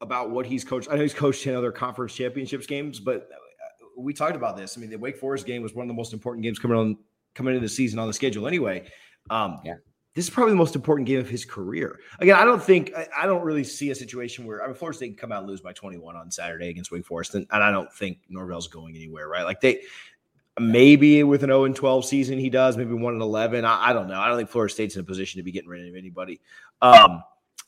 about 0.00 0.30
what 0.30 0.46
he's 0.46 0.64
coached. 0.64 0.88
I 0.90 0.96
know 0.96 1.02
he's 1.02 1.14
coached 1.14 1.46
in 1.46 1.54
other 1.54 1.72
conference 1.72 2.14
championships 2.14 2.66
games, 2.66 3.00
but 3.00 3.28
uh, 3.32 3.86
we 3.96 4.12
talked 4.12 4.36
about 4.36 4.56
this. 4.56 4.76
I 4.76 4.80
mean, 4.80 4.90
the 4.90 4.98
Wake 4.98 5.16
Forest 5.16 5.46
game 5.46 5.62
was 5.62 5.74
one 5.74 5.84
of 5.84 5.88
the 5.88 5.94
most 5.94 6.12
important 6.12 6.42
games 6.42 6.58
coming 6.58 6.76
on 6.76 6.96
coming 7.34 7.54
into 7.54 7.64
the 7.64 7.72
season 7.72 7.98
on 7.98 8.06
the 8.06 8.12
schedule 8.12 8.46
anyway. 8.46 8.86
Um, 9.30 9.60
yeah. 9.64 9.74
This 10.14 10.26
is 10.26 10.30
probably 10.30 10.52
the 10.52 10.58
most 10.58 10.76
important 10.76 11.08
game 11.08 11.18
of 11.18 11.28
his 11.28 11.44
career. 11.44 11.98
Again, 12.20 12.36
I 12.36 12.44
don't 12.44 12.62
think 12.62 12.92
I 13.18 13.26
don't 13.26 13.42
really 13.42 13.64
see 13.64 13.90
a 13.90 13.94
situation 13.94 14.46
where 14.46 14.62
I 14.62 14.66
mean 14.66 14.76
Florida 14.76 14.96
State 14.96 15.08
can 15.08 15.16
come 15.16 15.32
out 15.32 15.40
and 15.40 15.48
lose 15.48 15.60
by 15.60 15.72
21 15.72 16.14
on 16.14 16.30
Saturday 16.30 16.68
against 16.68 16.92
Wake 16.92 17.04
Forest, 17.04 17.34
and, 17.34 17.46
and 17.50 17.64
I 17.64 17.72
don't 17.72 17.92
think 17.92 18.18
Norvell's 18.28 18.68
going 18.68 18.94
anywhere, 18.94 19.28
right? 19.28 19.44
Like 19.44 19.60
they 19.60 19.80
maybe 20.60 21.24
with 21.24 21.42
an 21.42 21.48
0 21.48 21.64
and 21.64 21.74
12 21.74 22.04
season 22.04 22.38
he 22.38 22.48
does, 22.48 22.76
maybe 22.76 22.94
1 22.94 23.12
and 23.12 23.22
11. 23.22 23.64
I, 23.64 23.88
I, 23.88 23.92
don't 23.92 24.06
know. 24.06 24.20
I 24.20 24.28
don't 24.28 24.36
think 24.36 24.48
Florida 24.48 24.72
State's 24.72 24.94
in 24.94 25.00
a 25.00 25.04
position 25.04 25.38
to 25.38 25.42
be 25.42 25.50
getting 25.50 25.68
rid 25.68 25.88
of 25.88 25.96
anybody. 25.96 26.40
Um, 26.80 27.24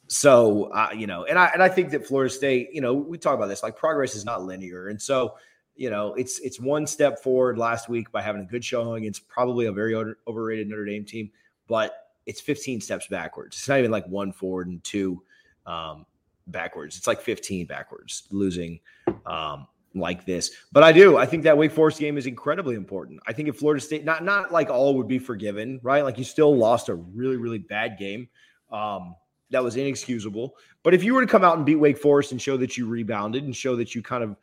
so 0.08 0.64
uh, 0.72 0.90
you 0.96 1.06
know, 1.06 1.24
and 1.24 1.38
I 1.38 1.46
and 1.52 1.62
I 1.62 1.68
think 1.68 1.90
that 1.90 2.06
Florida 2.06 2.32
State, 2.32 2.70
you 2.72 2.80
know, 2.80 2.94
we 2.94 3.18
talk 3.18 3.34
about 3.34 3.48
this 3.48 3.62
like 3.62 3.76
progress 3.76 4.14
is 4.14 4.24
not 4.24 4.44
linear, 4.44 4.88
and 4.88 5.00
so 5.00 5.34
you 5.76 5.90
know, 5.90 6.14
it's 6.14 6.38
it's 6.40 6.58
one 6.58 6.86
step 6.86 7.22
forward 7.22 7.58
last 7.58 7.88
week 7.88 8.10
by 8.10 8.22
having 8.22 8.42
a 8.42 8.46
good 8.46 8.64
showing. 8.64 9.04
It's 9.04 9.18
probably 9.18 9.66
a 9.66 9.72
very 9.72 9.94
overrated 10.26 10.68
Notre 10.68 10.86
Dame 10.86 11.04
team, 11.04 11.30
but 11.68 12.08
it's 12.24 12.40
15 12.40 12.80
steps 12.80 13.06
backwards. 13.06 13.56
It's 13.56 13.68
not 13.68 13.78
even 13.78 13.90
like 13.90 14.06
one 14.06 14.32
forward 14.32 14.68
and 14.68 14.82
two 14.82 15.22
um, 15.66 16.06
backwards. 16.48 16.96
It's 16.96 17.06
like 17.06 17.20
15 17.20 17.66
backwards, 17.66 18.24
losing 18.30 18.80
um, 19.26 19.68
like 19.94 20.24
this. 20.24 20.50
But 20.72 20.82
I 20.82 20.92
do. 20.92 21.16
I 21.16 21.26
think 21.26 21.42
that 21.44 21.56
Wake 21.56 21.72
Forest 21.72 22.00
game 22.00 22.16
is 22.16 22.26
incredibly 22.26 22.74
important. 22.74 23.20
I 23.26 23.32
think 23.32 23.48
if 23.48 23.56
Florida 23.56 23.80
State, 23.80 24.04
not 24.04 24.24
not 24.24 24.52
like 24.52 24.70
all 24.70 24.94
would 24.96 25.08
be 25.08 25.18
forgiven, 25.18 25.78
right? 25.82 26.02
Like 26.02 26.18
you 26.18 26.24
still 26.24 26.56
lost 26.56 26.88
a 26.88 26.94
really 26.94 27.36
really 27.36 27.58
bad 27.58 27.98
game. 27.98 28.28
Um, 28.72 29.14
that 29.50 29.62
was 29.62 29.76
inexcusable. 29.76 30.56
But 30.82 30.94
if 30.94 31.04
you 31.04 31.14
were 31.14 31.20
to 31.20 31.30
come 31.30 31.44
out 31.44 31.56
and 31.56 31.66
beat 31.66 31.76
Wake 31.76 31.98
Forest 31.98 32.32
and 32.32 32.40
show 32.40 32.56
that 32.56 32.76
you 32.76 32.86
rebounded 32.86 33.44
and 33.44 33.54
show 33.54 33.76
that 33.76 33.94
you 33.94 34.02
kind 34.02 34.24
of 34.24 34.36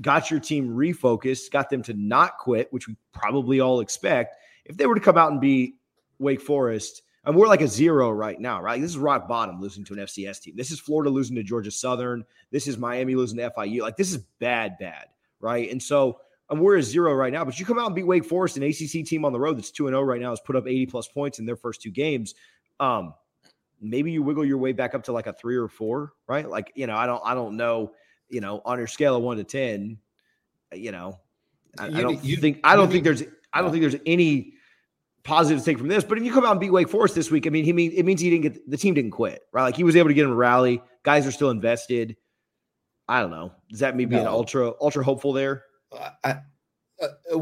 got 0.00 0.30
your 0.30 0.40
team 0.40 0.68
refocused, 0.68 1.50
got 1.50 1.70
them 1.70 1.82
to 1.84 1.94
not 1.94 2.38
quit, 2.38 2.72
which 2.72 2.88
we 2.88 2.96
probably 3.12 3.60
all 3.60 3.80
expect, 3.80 4.36
if 4.64 4.76
they 4.76 4.86
were 4.86 4.94
to 4.94 5.00
come 5.00 5.18
out 5.18 5.32
and 5.32 5.40
beat 5.40 5.76
Wake 6.18 6.40
Forest, 6.40 7.02
and 7.24 7.36
we're 7.36 7.46
like 7.46 7.60
a 7.60 7.68
zero 7.68 8.10
right 8.10 8.40
now, 8.40 8.60
right? 8.60 8.80
This 8.80 8.90
is 8.90 8.98
rock 8.98 9.28
bottom 9.28 9.60
losing 9.60 9.84
to 9.84 9.94
an 9.94 10.00
FCS 10.00 10.40
team. 10.40 10.56
This 10.56 10.70
is 10.70 10.80
Florida 10.80 11.08
losing 11.08 11.36
to 11.36 11.42
Georgia 11.42 11.70
Southern. 11.70 12.24
This 12.50 12.66
is 12.66 12.78
Miami 12.78 13.14
losing 13.14 13.38
to 13.38 13.50
FIU. 13.50 13.82
Like 13.82 13.96
this 13.96 14.10
is 14.10 14.18
bad, 14.40 14.76
bad, 14.78 15.06
right? 15.40 15.70
And 15.70 15.80
so 15.80 16.18
and 16.50 16.60
we're 16.60 16.76
a 16.76 16.82
zero 16.82 17.14
right 17.14 17.32
now. 17.32 17.44
But 17.44 17.58
you 17.58 17.64
come 17.64 17.78
out 17.78 17.86
and 17.86 17.94
beat 17.94 18.06
Wake 18.06 18.24
Forest, 18.24 18.56
an 18.56 18.64
ACC 18.64 19.06
team 19.06 19.24
on 19.24 19.32
the 19.32 19.38
road 19.38 19.56
that's 19.56 19.70
two 19.70 19.86
and 19.86 19.94
zero 19.94 20.02
oh 20.02 20.04
right 20.04 20.20
now, 20.20 20.30
has 20.30 20.40
put 20.40 20.56
up 20.56 20.66
eighty 20.66 20.86
plus 20.86 21.08
points 21.08 21.38
in 21.38 21.46
their 21.46 21.56
first 21.56 21.80
two 21.80 21.90
games. 21.90 22.34
Um, 22.80 23.14
maybe 23.82 24.12
you 24.12 24.22
wiggle 24.22 24.44
your 24.44 24.58
way 24.58 24.72
back 24.72 24.94
up 24.94 25.04
to 25.04 25.12
like 25.12 25.26
a 25.26 25.32
three 25.32 25.56
or 25.56 25.68
four, 25.68 26.12
right? 26.28 26.48
Like, 26.48 26.72
you 26.74 26.86
know, 26.86 26.96
I 26.96 27.06
don't, 27.06 27.20
I 27.24 27.34
don't 27.34 27.56
know, 27.56 27.92
you 28.28 28.40
know, 28.40 28.62
on 28.64 28.78
your 28.78 28.86
scale 28.86 29.16
of 29.16 29.22
one 29.22 29.36
to 29.36 29.44
10, 29.44 29.98
uh, 30.72 30.76
you 30.76 30.92
know, 30.92 31.18
I, 31.78 31.88
you, 31.88 31.98
I 31.98 32.00
don't 32.02 32.24
you, 32.24 32.36
think, 32.36 32.60
I 32.64 32.76
don't 32.76 32.90
think 32.90 33.04
there's, 33.04 33.22
I 33.52 33.60
don't 33.60 33.70
think 33.70 33.82
there's 33.82 34.00
any 34.06 34.54
positive 35.24 35.64
take 35.64 35.78
from 35.78 35.88
this, 35.88 36.04
but 36.04 36.16
if 36.16 36.24
you 36.24 36.32
come 36.32 36.44
out 36.44 36.52
and 36.52 36.60
beat 36.60 36.70
Wake 36.70 36.88
Forest 36.88 37.14
this 37.14 37.30
week, 37.30 37.46
I 37.46 37.50
mean, 37.50 37.64
he 37.64 37.72
mean, 37.72 37.92
it 37.92 38.04
means 38.04 38.20
he 38.20 38.30
didn't 38.30 38.42
get, 38.42 38.70
the 38.70 38.76
team 38.76 38.94
didn't 38.94 39.10
quit, 39.10 39.42
right? 39.52 39.64
Like 39.64 39.76
he 39.76 39.84
was 39.84 39.96
able 39.96 40.08
to 40.08 40.14
get 40.14 40.24
him 40.24 40.32
a 40.32 40.36
rally. 40.36 40.80
Guys 41.02 41.26
are 41.26 41.32
still 41.32 41.50
invested. 41.50 42.16
I 43.08 43.20
don't 43.20 43.30
know. 43.30 43.52
Does 43.68 43.80
that 43.80 43.96
mean 43.96 44.08
being 44.08 44.26
ultra, 44.26 44.72
ultra 44.80 45.04
hopeful 45.04 45.32
there? 45.32 45.64
I, 46.24 46.38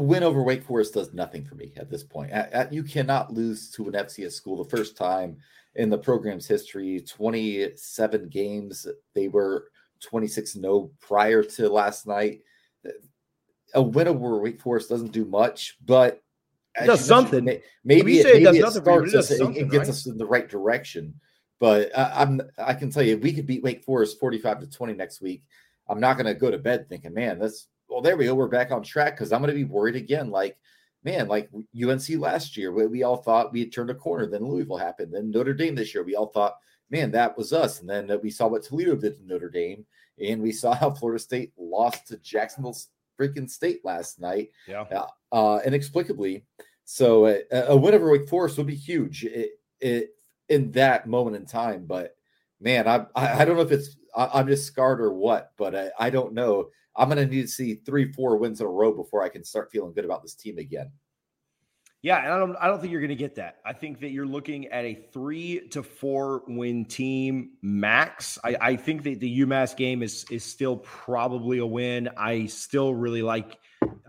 win 0.01 0.23
over 0.23 0.43
Wake 0.43 0.63
Forest 0.63 0.93
does 0.93 1.13
nothing 1.13 1.45
for 1.45 1.55
me 1.55 1.73
at 1.77 1.89
this 1.89 2.03
point. 2.03 2.31
you 2.71 2.83
cannot 2.83 3.33
lose 3.33 3.69
to 3.71 3.87
an 3.87 3.93
FCS 3.93 4.33
school 4.33 4.63
the 4.63 4.69
first 4.69 4.97
time 4.97 5.37
in 5.75 5.89
the 5.89 5.97
program's 5.97 6.47
history 6.47 6.99
27 7.01 8.29
games. 8.29 8.87
They 9.13 9.27
were 9.27 9.69
26 10.01 10.53
0 10.53 10.91
prior 10.99 11.43
to 11.43 11.69
last 11.69 12.07
night. 12.07 12.41
A 13.73 13.81
win 13.81 14.07
over 14.07 14.39
Wake 14.39 14.59
Forest 14.59 14.89
doesn't 14.89 15.11
do 15.11 15.25
much, 15.25 15.77
but 15.85 16.21
it 16.75 16.87
does 16.87 17.05
something. 17.05 17.45
Maybe, 17.45 17.61
maybe 17.83 18.19
it, 18.19 18.25
maybe 18.25 18.57
it, 18.59 18.65
it 18.65 18.71
starts 18.71 19.13
us 19.13 19.31
and 19.31 19.53
gets 19.53 19.73
right? 19.73 19.89
us 19.89 20.05
in 20.07 20.17
the 20.17 20.25
right 20.25 20.49
direction. 20.49 21.13
But 21.59 21.97
I, 21.97 22.23
I'm 22.23 22.41
I 22.57 22.73
can 22.73 22.89
tell 22.89 23.03
you, 23.03 23.17
we 23.17 23.33
could 23.33 23.45
beat 23.45 23.63
Wake 23.63 23.83
Forest 23.83 24.19
45 24.19 24.61
to 24.61 24.67
20 24.67 24.93
next 24.93 25.21
week. 25.21 25.43
I'm 25.87 25.99
not 25.99 26.17
going 26.17 26.25
to 26.25 26.33
go 26.33 26.49
to 26.49 26.57
bed 26.57 26.89
thinking, 26.89 27.13
man, 27.13 27.39
that's 27.39 27.67
well, 28.01 28.09
there 28.09 28.17
we 28.17 28.25
go. 28.25 28.33
We're 28.33 28.47
back 28.47 28.71
on 28.71 28.81
track 28.81 29.13
because 29.13 29.31
I'm 29.31 29.41
going 29.41 29.53
to 29.53 29.55
be 29.55 29.63
worried 29.63 29.95
again. 29.95 30.31
Like, 30.31 30.57
man, 31.03 31.27
like 31.27 31.51
UNC 31.79 32.09
last 32.17 32.57
year, 32.57 32.71
we, 32.71 32.87
we 32.87 33.03
all 33.03 33.17
thought 33.17 33.53
we 33.53 33.59
had 33.59 33.71
turned 33.71 33.91
a 33.91 33.95
corner. 33.95 34.25
Then 34.25 34.43
Louisville 34.43 34.77
happened. 34.77 35.13
Then 35.13 35.29
Notre 35.29 35.53
Dame 35.53 35.75
this 35.75 35.93
year, 35.93 36.03
we 36.03 36.15
all 36.15 36.25
thought, 36.25 36.55
man, 36.89 37.11
that 37.11 37.37
was 37.37 37.53
us. 37.53 37.79
And 37.79 37.87
then 37.87 38.09
uh, 38.09 38.17
we 38.17 38.31
saw 38.31 38.47
what 38.47 38.63
Toledo 38.63 38.95
did 38.95 39.17
to 39.17 39.27
Notre 39.27 39.51
Dame, 39.51 39.85
and 40.19 40.41
we 40.41 40.51
saw 40.51 40.73
how 40.79 40.89
Florida 40.89 41.21
State 41.21 41.53
lost 41.59 42.07
to 42.07 42.17
Jacksonville 42.17 42.75
freaking 43.19 43.47
State 43.47 43.85
last 43.85 44.19
night. 44.19 44.49
Yeah. 44.67 44.85
Uh, 44.91 45.07
uh 45.31 45.61
inexplicably. 45.63 46.43
So 46.85 47.25
uh, 47.25 47.37
a 47.51 47.77
win 47.77 47.93
over 47.93 48.09
Wake 48.09 48.27
Forest 48.27 48.57
would 48.57 48.65
be 48.65 48.73
huge 48.73 49.25
it, 49.25 49.51
it, 49.79 50.15
in 50.49 50.71
that 50.71 51.07
moment 51.07 51.35
in 51.35 51.45
time. 51.45 51.85
But 51.85 52.15
man, 52.61 52.87
I, 52.87 53.05
I, 53.15 53.43
don't 53.43 53.55
know 53.55 53.63
if 53.63 53.71
it's 53.71 53.97
I, 54.15 54.39
am 54.39 54.47
just 54.47 54.65
scarred 54.65 55.01
or 55.01 55.13
what, 55.13 55.51
but 55.57 55.75
I, 55.75 55.89
I 55.99 56.09
don't 56.09 56.33
know. 56.33 56.69
I'm 56.95 57.09
going 57.09 57.17
to 57.17 57.25
need 57.25 57.41
to 57.41 57.47
see 57.47 57.75
three, 57.75 58.11
four 58.13 58.37
wins 58.37 58.61
in 58.61 58.67
a 58.67 58.69
row 58.69 58.93
before 58.93 59.23
I 59.23 59.29
can 59.29 59.43
start 59.43 59.71
feeling 59.71 59.93
good 59.93 60.05
about 60.05 60.21
this 60.21 60.35
team 60.35 60.57
again. 60.57 60.91
Yeah, 62.03 62.17
and 62.23 62.33
I 62.33 62.39
don't 62.39 62.55
I 62.59 62.67
don't 62.67 62.81
think 62.81 62.91
you're 62.91 63.01
going 63.01 63.09
to 63.09 63.15
get 63.15 63.35
that. 63.35 63.57
I 63.63 63.73
think 63.73 63.99
that 63.99 64.09
you're 64.09 64.25
looking 64.25 64.65
at 64.69 64.85
a 64.85 64.95
three 65.13 65.67
to 65.69 65.83
four 65.83 66.41
win 66.47 66.83
team 66.85 67.51
max. 67.61 68.39
I, 68.43 68.57
I 68.59 68.75
think 68.75 69.03
that 69.03 69.19
the 69.19 69.41
UMass 69.41 69.75
game 69.77 70.01
is 70.01 70.25
is 70.31 70.43
still 70.43 70.77
probably 70.77 71.59
a 71.59 71.65
win. 71.65 72.09
I 72.17 72.47
still 72.47 72.95
really 72.95 73.21
like 73.21 73.59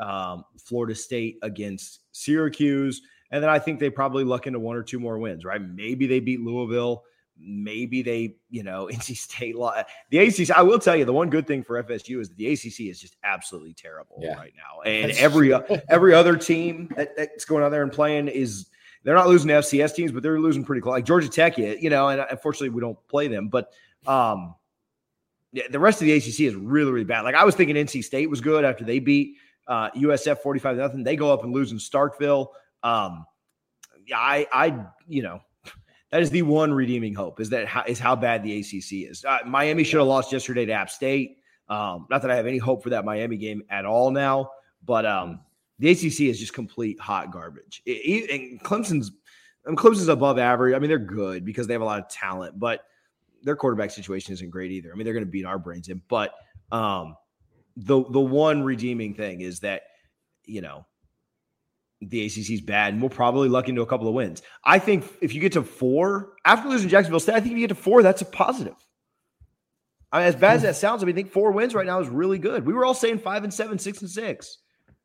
um, 0.01 0.45
Florida 0.65 0.95
State 0.95 1.37
against 1.43 2.01
Syracuse, 2.13 3.03
and 3.31 3.43
then 3.43 3.51
I 3.51 3.59
think 3.59 3.79
they 3.79 3.91
probably 3.91 4.25
luck 4.25 4.47
into 4.47 4.59
one 4.59 4.75
or 4.75 4.83
two 4.83 4.99
more 4.99 5.19
wins. 5.19 5.45
Right? 5.45 5.61
Maybe 5.61 6.07
they 6.07 6.21
beat 6.21 6.41
Louisville 6.41 7.05
maybe 7.45 8.03
they, 8.03 8.37
you 8.51 8.63
know, 8.63 8.87
NC 8.93 9.17
State, 9.17 9.57
law. 9.57 9.75
the 10.11 10.19
ACC. 10.19 10.51
I 10.51 10.63
will 10.63 10.79
tell 10.79 10.97
you, 10.97 11.05
the 11.05 11.13
one 11.13 11.31
good 11.31 11.47
thing 11.47 11.63
for 11.63 11.83
FSU 11.83 12.21
is 12.21 12.29
that 12.29 12.37
the 12.37 12.53
ACC 12.53 12.81
is 12.81 13.01
just 13.01 13.17
absolutely 13.25 13.75
terrible 13.75 14.19
yeah. 14.21 14.35
right 14.35 14.53
now, 14.57 14.83
and 14.83 15.11
that's 15.11 15.21
every 15.21 15.53
every 15.89 16.15
other 16.15 16.37
team 16.37 16.93
that, 16.97 17.17
that's 17.17 17.45
going 17.45 17.65
out 17.65 17.71
there 17.71 17.83
and 17.83 17.93
playing 17.93 18.29
is 18.29 18.67
they're 19.05 19.15
not 19.15 19.29
losing 19.29 19.49
to 19.49 19.55
FCS 19.55 19.95
teams, 19.95 20.13
but 20.13 20.23
they're 20.23 20.41
losing 20.41 20.65
pretty 20.65 20.81
close. 20.81 20.93
Like 20.93 21.05
Georgia 21.05 21.29
Tech, 21.29 21.59
you 21.59 21.91
know, 21.91 22.09
and 22.09 22.25
unfortunately 22.31 22.71
we 22.71 22.81
don't 22.81 22.99
play 23.09 23.29
them, 23.29 23.49
but 23.49 23.73
um, 24.07 24.55
yeah, 25.53 25.65
the 25.71 25.79
rest 25.79 26.01
of 26.01 26.07
the 26.07 26.13
ACC 26.13 26.41
is 26.41 26.55
really 26.55 26.91
really 26.93 27.05
bad. 27.05 27.23
Like 27.23 27.35
I 27.35 27.45
was 27.45 27.55
thinking 27.55 27.77
NC 27.77 28.05
State 28.05 28.31
was 28.31 28.41
good 28.41 28.65
after 28.65 28.85
they 28.85 28.99
beat 28.99 29.37
uh, 29.67 29.91
USF 29.91 30.39
forty 30.39 30.61
five 30.61 30.77
nothing. 30.77 31.05
They 31.05 31.17
go 31.17 31.33
up 31.33 31.45
and 31.45 31.53
lose 31.53 31.73
in 31.73 31.79
Starkville. 31.79 32.49
Um, 32.83 33.27
yeah, 34.07 34.19
I 34.19 34.47
I 34.53 34.87
you 35.07 35.23
know 35.23 35.41
that 36.13 36.23
is 36.23 36.31
the 36.31 36.43
one 36.43 36.73
redeeming 36.73 37.15
hope 37.15 37.41
is 37.41 37.51
that 37.51 37.67
how, 37.67 37.83
is 37.87 37.99
how 37.99 38.15
bad 38.15 38.43
the 38.45 38.61
ACC 38.61 39.11
is. 39.11 39.25
Uh, 39.25 39.39
Miami 39.47 39.83
should 39.83 39.99
have 39.99 40.07
lost 40.07 40.31
yesterday 40.31 40.67
to 40.67 40.73
App 40.73 40.91
State. 40.91 41.39
Um, 41.69 42.07
not 42.11 42.21
that 42.23 42.31
I 42.31 42.37
have 42.37 42.47
any 42.47 42.59
hope 42.59 42.83
for 42.83 42.91
that 42.91 43.05
Miami 43.05 43.39
game 43.39 43.63
at 43.71 43.87
all 43.87 44.11
now, 44.11 44.51
but 44.85 45.07
um, 45.07 45.41
the 45.79 45.91
ACC 45.91 46.21
is 46.21 46.39
just 46.39 46.53
complete 46.53 47.01
hot 47.01 47.33
garbage. 47.33 47.83
It, 47.87 47.91
it, 47.91 48.31
and 48.31 48.63
Clemson's 48.63 49.11
I 49.67 49.71
mean, 49.71 49.77
Clemson's 49.77 50.09
above 50.09 50.39
average. 50.39 50.75
I 50.75 50.79
mean, 50.79 50.89
they're 50.89 50.99
good 50.99 51.45
because 51.45 51.67
they 51.67 51.73
have 51.73 51.83
a 51.83 51.87
lot 51.87 52.01
of 52.01 52.09
talent, 52.09 52.59
but 52.59 52.85
their 53.43 53.57
quarterback 53.57 53.91
situation 53.91 54.35
isn't 54.35 54.51
great 54.51 54.71
either. 54.71 54.93
I 54.93 54.97
mean, 54.97 55.05
they're 55.05 55.15
going 55.15 55.25
to 55.25 55.31
beat 55.31 55.47
our 55.47 55.59
brains 55.59 55.89
in, 55.89 56.03
but 56.09 56.35
um, 56.73 57.17
the 57.77 58.05
the 58.11 58.21
one 58.21 58.63
redeeming 58.63 59.15
thing 59.15 59.41
is 59.41 59.61
that 59.61 59.83
you 60.45 60.61
know 60.61 60.85
the 62.09 62.27
ACC 62.27 62.51
is 62.51 62.61
bad, 62.61 62.93
and 62.93 63.03
we'll 63.03 63.11
probably 63.11 63.49
luck 63.49 63.69
into 63.69 63.83
a 63.83 63.87
couple 63.87 64.09
of 64.09 64.15
wins. 64.15 64.43
I 64.65 64.79
think 64.79 65.05
if 65.21 65.35
you 65.35 65.41
get 65.41 65.53
to 65.53 65.63
four 65.63 66.33
after 66.45 66.69
losing 66.69 66.89
Jacksonville 66.89 67.21
State, 67.21 67.35
I 67.35 67.41
think 67.41 67.53
if 67.53 67.59
you 67.59 67.67
get 67.67 67.75
to 67.75 67.81
four, 67.81 68.03
that's 68.03 68.23
a 68.23 68.27
positive. 68.27 68.75
I 70.11 70.19
mean, 70.19 70.27
as 70.27 70.37
bad 70.37 70.57
as 70.57 70.63
that 70.63 70.77
sounds, 70.77 71.03
I 71.03 71.07
mean, 71.07 71.15
I 71.15 71.17
think 71.17 71.33
four 71.33 71.53
wins 71.53 71.75
right 71.75 71.87
now 71.87 72.01
is 72.01 72.09
really 72.09 72.39
good. 72.39 72.67
We 72.67 72.75
were 72.75 72.85
all 72.85 72.95
saying 72.95 73.19
five 73.21 73.45
and 73.45 73.55
seven, 73.55 73.79
six 73.79 74.03
and 74.03 74.11
six, 74.11 74.59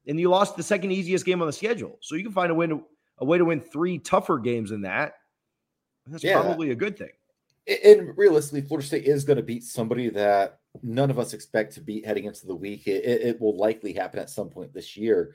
and 0.07 0.19
you 0.19 0.29
lost 0.29 0.57
the 0.57 0.63
second 0.63 0.91
easiest 0.91 1.25
game 1.25 1.41
on 1.41 1.47
the 1.47 1.53
schedule. 1.53 1.97
So 2.01 2.15
you 2.15 2.23
can 2.23 2.33
find 2.33 2.51
a 2.51 2.55
win, 2.55 2.83
a 3.19 3.25
way 3.25 3.37
to 3.37 3.45
win 3.45 3.61
three 3.61 3.99
tougher 3.99 4.37
games 4.37 4.71
than 4.71 4.81
that. 4.81 5.13
That's 6.07 6.23
yeah. 6.23 6.41
probably 6.41 6.71
a 6.71 6.75
good 6.75 6.97
thing. 6.97 7.11
And 7.83 8.17
realistically, 8.17 8.61
Florida 8.61 8.87
State 8.87 9.05
is 9.05 9.23
going 9.23 9.37
to 9.37 9.43
beat 9.43 9.63
somebody 9.63 10.09
that 10.09 10.59
none 10.81 11.09
of 11.09 11.19
us 11.19 11.33
expect 11.33 11.73
to 11.73 11.81
beat 11.81 12.05
heading 12.05 12.25
into 12.25 12.47
the 12.47 12.55
week. 12.55 12.87
It, 12.87 13.03
it 13.03 13.41
will 13.41 13.57
likely 13.57 13.93
happen 13.93 14.19
at 14.19 14.29
some 14.29 14.49
point 14.49 14.73
this 14.73 14.95
year. 14.95 15.33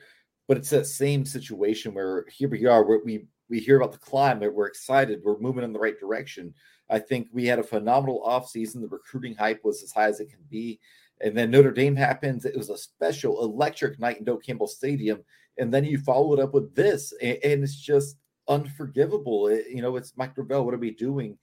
But 0.53 0.59
it's 0.59 0.69
that 0.69 0.85
same 0.85 1.25
situation 1.25 1.95
where 1.95 2.27
here 2.29 2.47
we 2.47 2.67
are, 2.67 2.83
where 2.83 2.99
we 3.03 3.25
we 3.49 3.59
hear 3.59 3.77
about 3.77 3.91
the 3.91 3.97
climate, 3.97 4.53
we're 4.53 4.67
excited, 4.67 5.23
we're 5.23 5.39
moving 5.39 5.63
in 5.63 5.73
the 5.73 5.79
right 5.79 5.99
direction. 5.99 6.53
I 6.91 6.99
think 6.99 7.29
we 7.31 7.47
had 7.47 7.57
a 7.57 7.63
phenomenal 7.63 8.21
offseason. 8.23 8.79
The 8.81 8.87
recruiting 8.87 9.33
hype 9.33 9.61
was 9.63 9.81
as 9.81 9.91
high 9.91 10.09
as 10.09 10.19
it 10.19 10.29
can 10.29 10.43
be. 10.51 10.79
And 11.21 11.35
then 11.35 11.49
Notre 11.49 11.71
Dame 11.71 11.95
happens. 11.95 12.45
It 12.45 12.55
was 12.55 12.69
a 12.69 12.77
special 12.77 13.43
electric 13.43 13.99
night 13.99 14.19
in 14.19 14.25
Doak 14.25 14.45
Campbell 14.45 14.67
Stadium. 14.67 15.23
And 15.57 15.73
then 15.73 15.85
you 15.85 15.97
follow 15.97 16.35
it 16.35 16.39
up 16.39 16.53
with 16.53 16.75
this, 16.75 17.11
and, 17.19 17.39
and 17.43 17.63
it's 17.63 17.75
just 17.75 18.17
unforgivable. 18.47 19.47
It, 19.47 19.65
you 19.71 19.81
know, 19.81 19.95
it's 19.95 20.15
Mike 20.17 20.35
Gravel. 20.35 20.65
What 20.65 20.75
are 20.75 20.77
we 20.77 20.91
doing? 20.91 21.35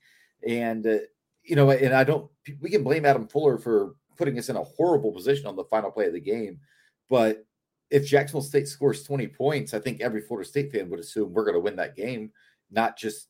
And, 0.47 0.87
uh, 0.87 0.99
you 1.43 1.57
know, 1.57 1.69
and 1.69 1.93
I 1.93 2.05
don't, 2.05 2.31
we 2.61 2.69
can 2.69 2.85
blame 2.85 3.05
Adam 3.05 3.27
Fuller 3.27 3.57
for 3.57 3.93
putting 4.15 4.39
us 4.39 4.47
in 4.47 4.55
a 4.55 4.63
horrible 4.63 5.11
position 5.11 5.47
on 5.47 5.57
the 5.57 5.65
final 5.65 5.91
play 5.91 6.05
of 6.05 6.13
the 6.13 6.21
game. 6.21 6.61
But 7.09 7.45
if 7.91 8.07
Jacksonville 8.07 8.41
State 8.41 8.67
scores 8.67 9.03
20 9.03 9.27
points, 9.27 9.73
I 9.73 9.79
think 9.79 10.01
every 10.01 10.21
Florida 10.21 10.47
State 10.47 10.71
fan 10.71 10.89
would 10.89 10.99
assume 10.99 11.33
we're 11.33 11.43
going 11.43 11.55
to 11.55 11.59
win 11.59 11.75
that 11.75 11.95
game, 11.95 12.31
not 12.71 12.97
just 12.97 13.27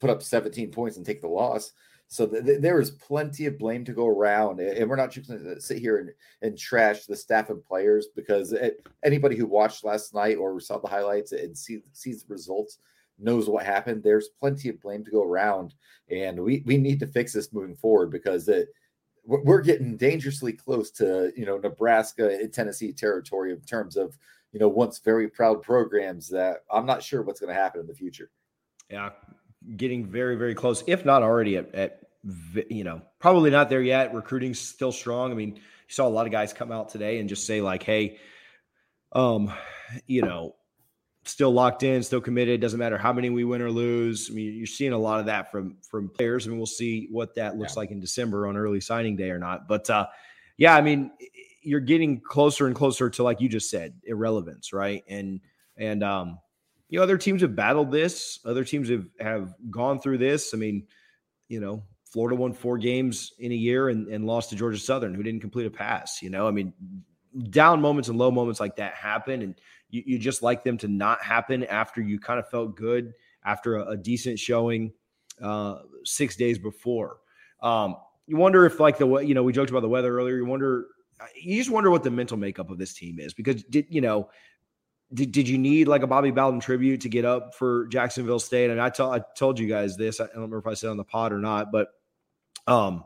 put 0.00 0.10
up 0.10 0.22
17 0.22 0.70
points 0.70 0.96
and 0.96 1.06
take 1.06 1.20
the 1.20 1.28
loss. 1.28 1.72
So 2.08 2.26
th- 2.26 2.44
th- 2.44 2.60
there 2.60 2.80
is 2.80 2.90
plenty 2.90 3.46
of 3.46 3.56
blame 3.56 3.84
to 3.84 3.92
go 3.92 4.08
around, 4.08 4.58
and 4.58 4.90
we're 4.90 4.96
not 4.96 5.12
just 5.12 5.28
going 5.28 5.44
to 5.44 5.60
sit 5.60 5.78
here 5.78 5.98
and, 5.98 6.10
and 6.42 6.58
trash 6.58 7.06
the 7.06 7.14
staff 7.14 7.50
and 7.50 7.64
players 7.64 8.08
because 8.16 8.52
it, 8.52 8.84
anybody 9.04 9.36
who 9.36 9.46
watched 9.46 9.84
last 9.84 10.12
night 10.12 10.36
or 10.36 10.58
saw 10.58 10.78
the 10.78 10.88
highlights 10.88 11.30
and 11.30 11.56
see, 11.56 11.78
sees 11.92 12.24
the 12.24 12.34
results 12.34 12.78
knows 13.20 13.48
what 13.48 13.64
happened. 13.64 14.02
There's 14.02 14.30
plenty 14.40 14.70
of 14.70 14.80
blame 14.80 15.04
to 15.04 15.10
go 15.10 15.22
around, 15.22 15.74
and 16.10 16.40
we 16.42 16.62
we 16.66 16.78
need 16.78 16.98
to 17.00 17.06
fix 17.06 17.32
this 17.32 17.52
moving 17.52 17.76
forward 17.76 18.10
because 18.10 18.48
it, 18.48 18.68
we're 19.24 19.62
getting 19.62 19.96
dangerously 19.96 20.52
close 20.52 20.90
to 20.92 21.32
you 21.36 21.46
know 21.46 21.58
Nebraska 21.58 22.28
and 22.28 22.52
Tennessee 22.52 22.92
territory 22.92 23.52
in 23.52 23.60
terms 23.60 23.96
of 23.96 24.16
you 24.52 24.60
know 24.60 24.68
once 24.68 24.98
very 24.98 25.28
proud 25.28 25.62
programs 25.62 26.28
that 26.30 26.64
I'm 26.70 26.86
not 26.86 27.02
sure 27.02 27.22
what's 27.22 27.40
going 27.40 27.54
to 27.54 27.60
happen 27.60 27.80
in 27.80 27.86
the 27.86 27.94
future. 27.94 28.30
Yeah, 28.90 29.10
getting 29.76 30.06
very 30.06 30.36
very 30.36 30.54
close, 30.54 30.82
if 30.86 31.04
not 31.04 31.22
already 31.22 31.56
at, 31.56 31.74
at 31.74 32.00
you 32.68 32.84
know 32.84 33.02
probably 33.18 33.50
not 33.50 33.68
there 33.68 33.82
yet. 33.82 34.14
Recruiting's 34.14 34.60
still 34.60 34.92
strong. 34.92 35.30
I 35.30 35.34
mean, 35.34 35.56
you 35.56 35.62
saw 35.88 36.06
a 36.06 36.08
lot 36.08 36.26
of 36.26 36.32
guys 36.32 36.52
come 36.52 36.72
out 36.72 36.88
today 36.88 37.18
and 37.18 37.28
just 37.28 37.46
say 37.46 37.60
like, 37.60 37.82
hey, 37.82 38.18
um, 39.12 39.52
you 40.06 40.22
know, 40.22 40.54
still 41.30 41.52
locked 41.52 41.82
in, 41.82 42.02
still 42.02 42.20
committed. 42.20 42.60
Doesn't 42.60 42.78
matter 42.78 42.98
how 42.98 43.12
many 43.12 43.30
we 43.30 43.44
win 43.44 43.62
or 43.62 43.70
lose. 43.70 44.28
I 44.30 44.34
mean, 44.34 44.54
you're 44.54 44.66
seeing 44.66 44.92
a 44.92 44.98
lot 44.98 45.20
of 45.20 45.26
that 45.26 45.50
from 45.50 45.76
from 45.88 46.08
players, 46.08 46.46
and 46.46 46.56
we'll 46.56 46.66
see 46.66 47.08
what 47.10 47.34
that 47.36 47.56
looks 47.56 47.74
yeah. 47.74 47.80
like 47.80 47.90
in 47.90 48.00
December 48.00 48.46
on 48.46 48.56
early 48.56 48.80
signing 48.80 49.16
day 49.16 49.30
or 49.30 49.38
not. 49.38 49.68
But 49.68 49.88
uh, 49.88 50.06
yeah, 50.56 50.74
I 50.74 50.80
mean, 50.80 51.10
you're 51.62 51.80
getting 51.80 52.20
closer 52.20 52.66
and 52.66 52.74
closer 52.74 53.10
to 53.10 53.22
like 53.22 53.40
you 53.40 53.48
just 53.48 53.70
said, 53.70 53.94
irrelevance, 54.04 54.72
right? 54.72 55.04
And 55.08 55.40
and 55.76 56.02
um, 56.02 56.38
you 56.88 56.98
know, 56.98 57.02
other 57.02 57.18
teams 57.18 57.42
have 57.42 57.56
battled 57.56 57.90
this. 57.90 58.40
Other 58.44 58.64
teams 58.64 58.88
have 58.88 59.06
have 59.20 59.54
gone 59.70 60.00
through 60.00 60.18
this. 60.18 60.52
I 60.54 60.56
mean, 60.56 60.86
you 61.48 61.60
know, 61.60 61.84
Florida 62.04 62.36
won 62.36 62.52
four 62.52 62.78
games 62.78 63.32
in 63.38 63.52
a 63.52 63.56
year 63.56 63.88
and, 63.88 64.08
and 64.08 64.26
lost 64.26 64.50
to 64.50 64.56
Georgia 64.56 64.78
Southern, 64.78 65.14
who 65.14 65.22
didn't 65.22 65.40
complete 65.40 65.66
a 65.66 65.70
pass. 65.70 66.20
You 66.22 66.30
know, 66.30 66.48
I 66.48 66.50
mean, 66.50 66.72
down 67.50 67.80
moments 67.80 68.08
and 68.08 68.18
low 68.18 68.30
moments 68.30 68.58
like 68.58 68.76
that 68.76 68.94
happen, 68.94 69.42
and 69.42 69.54
you, 69.90 70.02
you 70.06 70.18
just 70.18 70.42
like 70.42 70.64
them 70.64 70.78
to 70.78 70.88
not 70.88 71.22
happen 71.22 71.64
after 71.64 72.00
you 72.00 72.18
kind 72.18 72.38
of 72.38 72.48
felt 72.48 72.76
good 72.76 73.12
after 73.44 73.76
a, 73.76 73.90
a 73.90 73.96
decent 73.96 74.38
showing 74.38 74.92
uh, 75.42 75.80
six 76.04 76.36
days 76.36 76.58
before. 76.58 77.18
Um, 77.62 77.96
you 78.26 78.36
wonder 78.36 78.64
if, 78.64 78.80
like 78.80 78.98
the 78.98 79.18
you 79.18 79.34
know, 79.34 79.42
we 79.42 79.52
joked 79.52 79.70
about 79.70 79.80
the 79.80 79.88
weather 79.88 80.16
earlier. 80.16 80.36
You 80.36 80.46
wonder, 80.46 80.86
you 81.40 81.56
just 81.56 81.70
wonder 81.70 81.90
what 81.90 82.02
the 82.02 82.10
mental 82.10 82.36
makeup 82.36 82.70
of 82.70 82.78
this 82.78 82.94
team 82.94 83.18
is 83.18 83.34
because 83.34 83.62
did 83.64 83.86
you 83.88 84.00
know? 84.00 84.30
Did, 85.12 85.32
did 85.32 85.48
you 85.48 85.58
need 85.58 85.88
like 85.88 86.04
a 86.04 86.06
Bobby 86.06 86.30
Bowden 86.30 86.60
tribute 86.60 87.00
to 87.00 87.08
get 87.08 87.24
up 87.24 87.56
for 87.56 87.88
Jacksonville 87.88 88.38
State? 88.38 88.70
And 88.70 88.80
I 88.80 88.90
told 89.36 89.58
you 89.58 89.66
guys 89.66 89.96
this. 89.96 90.20
I 90.20 90.26
don't 90.26 90.36
remember 90.36 90.58
if 90.58 90.68
I 90.68 90.74
said 90.74 90.90
on 90.90 90.96
the 90.96 91.02
pod 91.02 91.32
or 91.32 91.40
not, 91.40 91.72
but 91.72 91.88
um, 92.68 93.02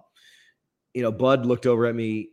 you 0.92 1.00
know, 1.00 1.10
Bud 1.10 1.46
looked 1.46 1.64
over 1.64 1.86
at 1.86 1.94
me 1.94 2.28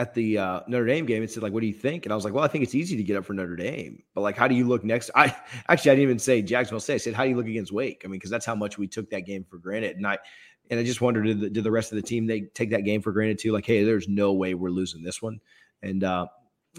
at 0.00 0.14
the 0.14 0.38
uh, 0.38 0.60
Notre 0.66 0.86
Dame 0.86 1.04
game 1.04 1.22
and 1.22 1.30
said, 1.30 1.42
like, 1.42 1.52
what 1.52 1.60
do 1.60 1.66
you 1.66 1.74
think? 1.74 2.06
And 2.06 2.12
I 2.12 2.16
was 2.16 2.24
like, 2.24 2.32
well, 2.32 2.42
I 2.42 2.48
think 2.48 2.64
it's 2.64 2.74
easy 2.74 2.96
to 2.96 3.02
get 3.02 3.18
up 3.18 3.24
for 3.26 3.34
Notre 3.34 3.54
Dame, 3.54 4.02
but 4.14 4.22
like, 4.22 4.34
how 4.34 4.48
do 4.48 4.54
you 4.54 4.66
look 4.66 4.82
next? 4.82 5.10
I 5.14 5.36
actually, 5.68 5.90
I 5.90 5.94
didn't 5.94 6.04
even 6.04 6.18
say 6.18 6.40
Jacksonville 6.40 6.80
State. 6.80 6.94
I 6.94 6.98
said, 6.98 7.14
how 7.14 7.24
do 7.24 7.28
you 7.28 7.36
look 7.36 7.46
against 7.46 7.70
Wake? 7.70 8.00
I 8.02 8.08
mean, 8.08 8.18
because 8.18 8.30
that's 8.30 8.46
how 8.46 8.54
much 8.54 8.78
we 8.78 8.86
took 8.86 9.10
that 9.10 9.26
game 9.26 9.44
for 9.44 9.58
granted. 9.58 9.98
And 9.98 10.06
I, 10.06 10.16
and 10.70 10.80
I 10.80 10.84
just 10.84 11.02
wondered, 11.02 11.26
did 11.26 11.40
the, 11.40 11.50
did 11.50 11.64
the, 11.64 11.70
rest 11.70 11.92
of 11.92 11.96
the 11.96 12.02
team 12.02 12.26
they 12.26 12.40
take 12.40 12.70
that 12.70 12.84
game 12.84 13.02
for 13.02 13.12
granted 13.12 13.38
too? 13.38 13.52
Like, 13.52 13.66
hey, 13.66 13.84
there's 13.84 14.08
no 14.08 14.32
way 14.32 14.54
we're 14.54 14.70
losing 14.70 15.02
this 15.02 15.20
one, 15.20 15.38
and 15.82 16.02
uh, 16.02 16.26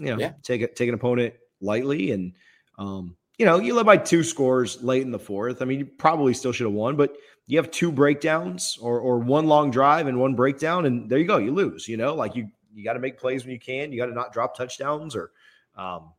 you 0.00 0.06
know, 0.06 0.18
yeah. 0.18 0.32
take 0.42 0.62
a, 0.62 0.66
take 0.66 0.88
an 0.88 0.94
opponent 0.94 1.34
lightly, 1.60 2.10
and 2.10 2.32
um, 2.78 3.16
you 3.38 3.46
know, 3.46 3.60
you 3.60 3.74
led 3.74 3.86
by 3.86 3.98
two 3.98 4.24
scores 4.24 4.82
late 4.82 5.02
in 5.02 5.12
the 5.12 5.18
fourth. 5.18 5.62
I 5.62 5.66
mean, 5.66 5.78
you 5.78 5.86
probably 5.86 6.32
still 6.34 6.52
should 6.52 6.66
have 6.66 6.72
won, 6.72 6.96
but 6.96 7.14
you 7.46 7.58
have 7.58 7.70
two 7.70 7.92
breakdowns 7.92 8.78
or 8.80 8.98
or 8.98 9.18
one 9.18 9.46
long 9.46 9.70
drive 9.70 10.06
and 10.06 10.18
one 10.18 10.34
breakdown, 10.34 10.86
and 10.86 11.08
there 11.10 11.18
you 11.18 11.26
go, 11.26 11.36
you 11.36 11.52
lose. 11.52 11.86
You 11.86 11.98
know, 11.98 12.14
like 12.14 12.34
you 12.34 12.48
you 12.74 12.84
got 12.84 12.94
to 12.94 13.00
make 13.00 13.18
plays 13.18 13.44
when 13.44 13.52
you 13.52 13.60
can. 13.60 13.92
You 13.92 13.98
got 13.98 14.06
to 14.06 14.14
not 14.14 14.32
drop 14.32 14.56
touchdowns 14.56 15.14
or 15.14 15.32
um, 15.76 16.12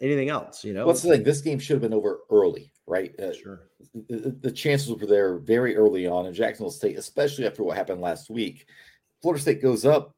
anything 0.00 0.28
else. 0.28 0.64
You 0.64 0.74
know, 0.74 0.86
what's 0.86 1.02
the 1.02 1.10
thing? 1.10 1.22
This 1.22 1.40
game 1.40 1.58
should 1.58 1.74
have 1.74 1.82
been 1.82 1.94
over 1.94 2.20
early, 2.30 2.72
right? 2.86 3.18
Uh, 3.18 3.32
sure. 3.32 3.68
The, 4.08 4.36
the, 4.40 4.50
chances 4.50 4.92
were 4.92 5.06
there 5.06 5.38
very 5.38 5.76
early 5.76 6.06
on 6.06 6.26
in 6.26 6.34
Jacksonville 6.34 6.70
State, 6.70 6.98
especially 6.98 7.46
after 7.46 7.62
what 7.62 7.76
happened 7.76 8.00
last 8.00 8.30
week. 8.30 8.66
Florida 9.22 9.40
State 9.40 9.62
goes 9.62 9.84
up 9.84 10.14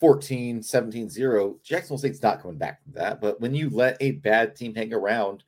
14, 0.00 0.62
17, 0.62 1.10
0, 1.10 1.58
Jacksonville 1.62 1.98
State's 1.98 2.22
not 2.22 2.40
coming 2.40 2.56
back 2.56 2.82
from 2.82 2.92
that. 2.92 3.20
But 3.20 3.40
when 3.40 3.54
you 3.54 3.68
let 3.70 3.96
a 4.00 4.12
bad 4.12 4.56
team 4.56 4.74
hang 4.74 4.94
around, 4.94 5.44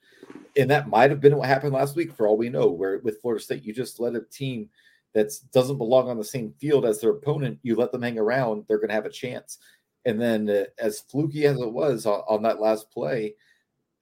and 0.57 0.71
that 0.71 0.89
might 0.89 1.11
have 1.11 1.21
been 1.21 1.37
what 1.37 1.49
happened 1.49 1.73
last 1.73 1.97
week 1.97 2.13
for 2.13 2.27
all 2.27 2.37
we 2.37 2.51
know, 2.51 2.69
where 2.69 2.99
with 2.99 3.21
Florida 3.23 3.43
State, 3.43 3.65
you 3.65 3.73
just 3.73 3.99
let 3.99 4.15
a 4.15 4.21
team 4.21 4.69
that 5.15 5.33
doesn't 5.53 5.79
belong 5.79 6.09
on 6.09 6.19
the 6.19 6.25
same 6.25 6.55
field 6.59 6.85
as 6.85 7.01
their 7.01 7.11
opponent, 7.11 7.59
you 7.63 7.77
let 7.77 7.93
them 7.93 8.03
hang 8.03 8.19
around, 8.19 8.65
they're 8.67 8.79
going 8.79 8.89
to 8.89 8.95
have 8.95 9.07
a 9.07 9.11
chance. 9.11 9.59
And 10.05 10.21
then, 10.21 10.49
uh, 10.49 10.65
as 10.79 11.01
fluky 11.01 11.47
as 11.47 11.61
it 11.61 11.73
was 11.73 12.07
on, 12.07 12.23
on 12.29 12.43
that 12.43 12.61
last 12.61 12.91
play, 12.91 13.35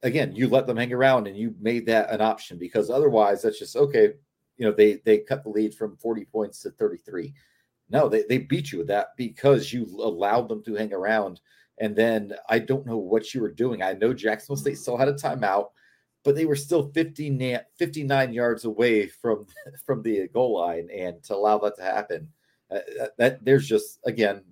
again, 0.03 0.35
you 0.35 0.49
let 0.49 0.67
them 0.67 0.77
hang 0.77 0.93
around 0.93 1.27
and 1.27 1.37
you 1.37 1.55
made 1.61 1.87
that 1.87 2.11
an 2.11 2.21
option 2.21 2.59
because 2.59 2.91
otherwise, 2.91 3.43
that's 3.43 3.59
just 3.59 3.77
okay. 3.77 4.13
You 4.57 4.67
know, 4.67 4.73
they 4.73 5.01
they 5.05 5.19
cut 5.19 5.43
the 5.43 5.51
lead 5.51 5.75
from 5.75 5.97
40 5.97 6.25
points 6.27 6.61
to 6.63 6.71
33. 6.71 7.35
No, 7.91 8.09
they, 8.09 8.25
they 8.29 8.39
beat 8.39 8.73
you 8.73 8.79
with 8.79 8.87
that 8.87 9.09
because 9.17 9.73
you 9.73 9.85
allowed 10.01 10.49
them 10.49 10.63
to 10.65 10.75
hang 10.75 10.93
around. 10.93 11.41
And 11.79 11.97
then 11.97 12.35
I 12.49 12.59
don't 12.59 12.87
know 12.87 12.99
what 12.99 13.35
you 13.35 13.41
were 13.41 13.51
doing. 13.51 13.83
I 13.83 13.95
know 13.95 14.15
Jacksonville 14.15 14.57
State 14.57 14.79
still 14.79 14.97
had 14.97 15.09
a 15.09 15.15
timeout, 15.15 15.69
but 16.25 16.35
they 16.35 16.45
were 16.45 16.57
still 16.57 16.91
50, 16.93 17.59
59 17.79 18.33
yards 18.33 18.65
away 18.65 19.07
from 19.07 19.47
from 19.85 20.03
the 20.03 20.29
goal 20.29 20.59
line. 20.59 20.89
And 20.95 21.23
to 21.25 21.35
allow 21.35 21.59
that 21.59 21.77
to 21.77 21.83
happen, 21.83 22.29
uh, 22.71 22.79
that, 22.99 23.17
that 23.19 23.45
there's 23.45 23.67
just 23.67 23.99
again 24.05 24.43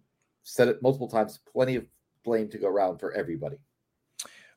said 0.43 0.69
it 0.69 0.83
multiple 0.83 1.09
times, 1.09 1.41
plenty 1.53 1.77
of 1.77 1.87
blame 2.25 2.49
to 2.49 2.59
go 2.59 2.69
around 2.69 2.99
for 2.99 3.13
everybody. 3.13 3.57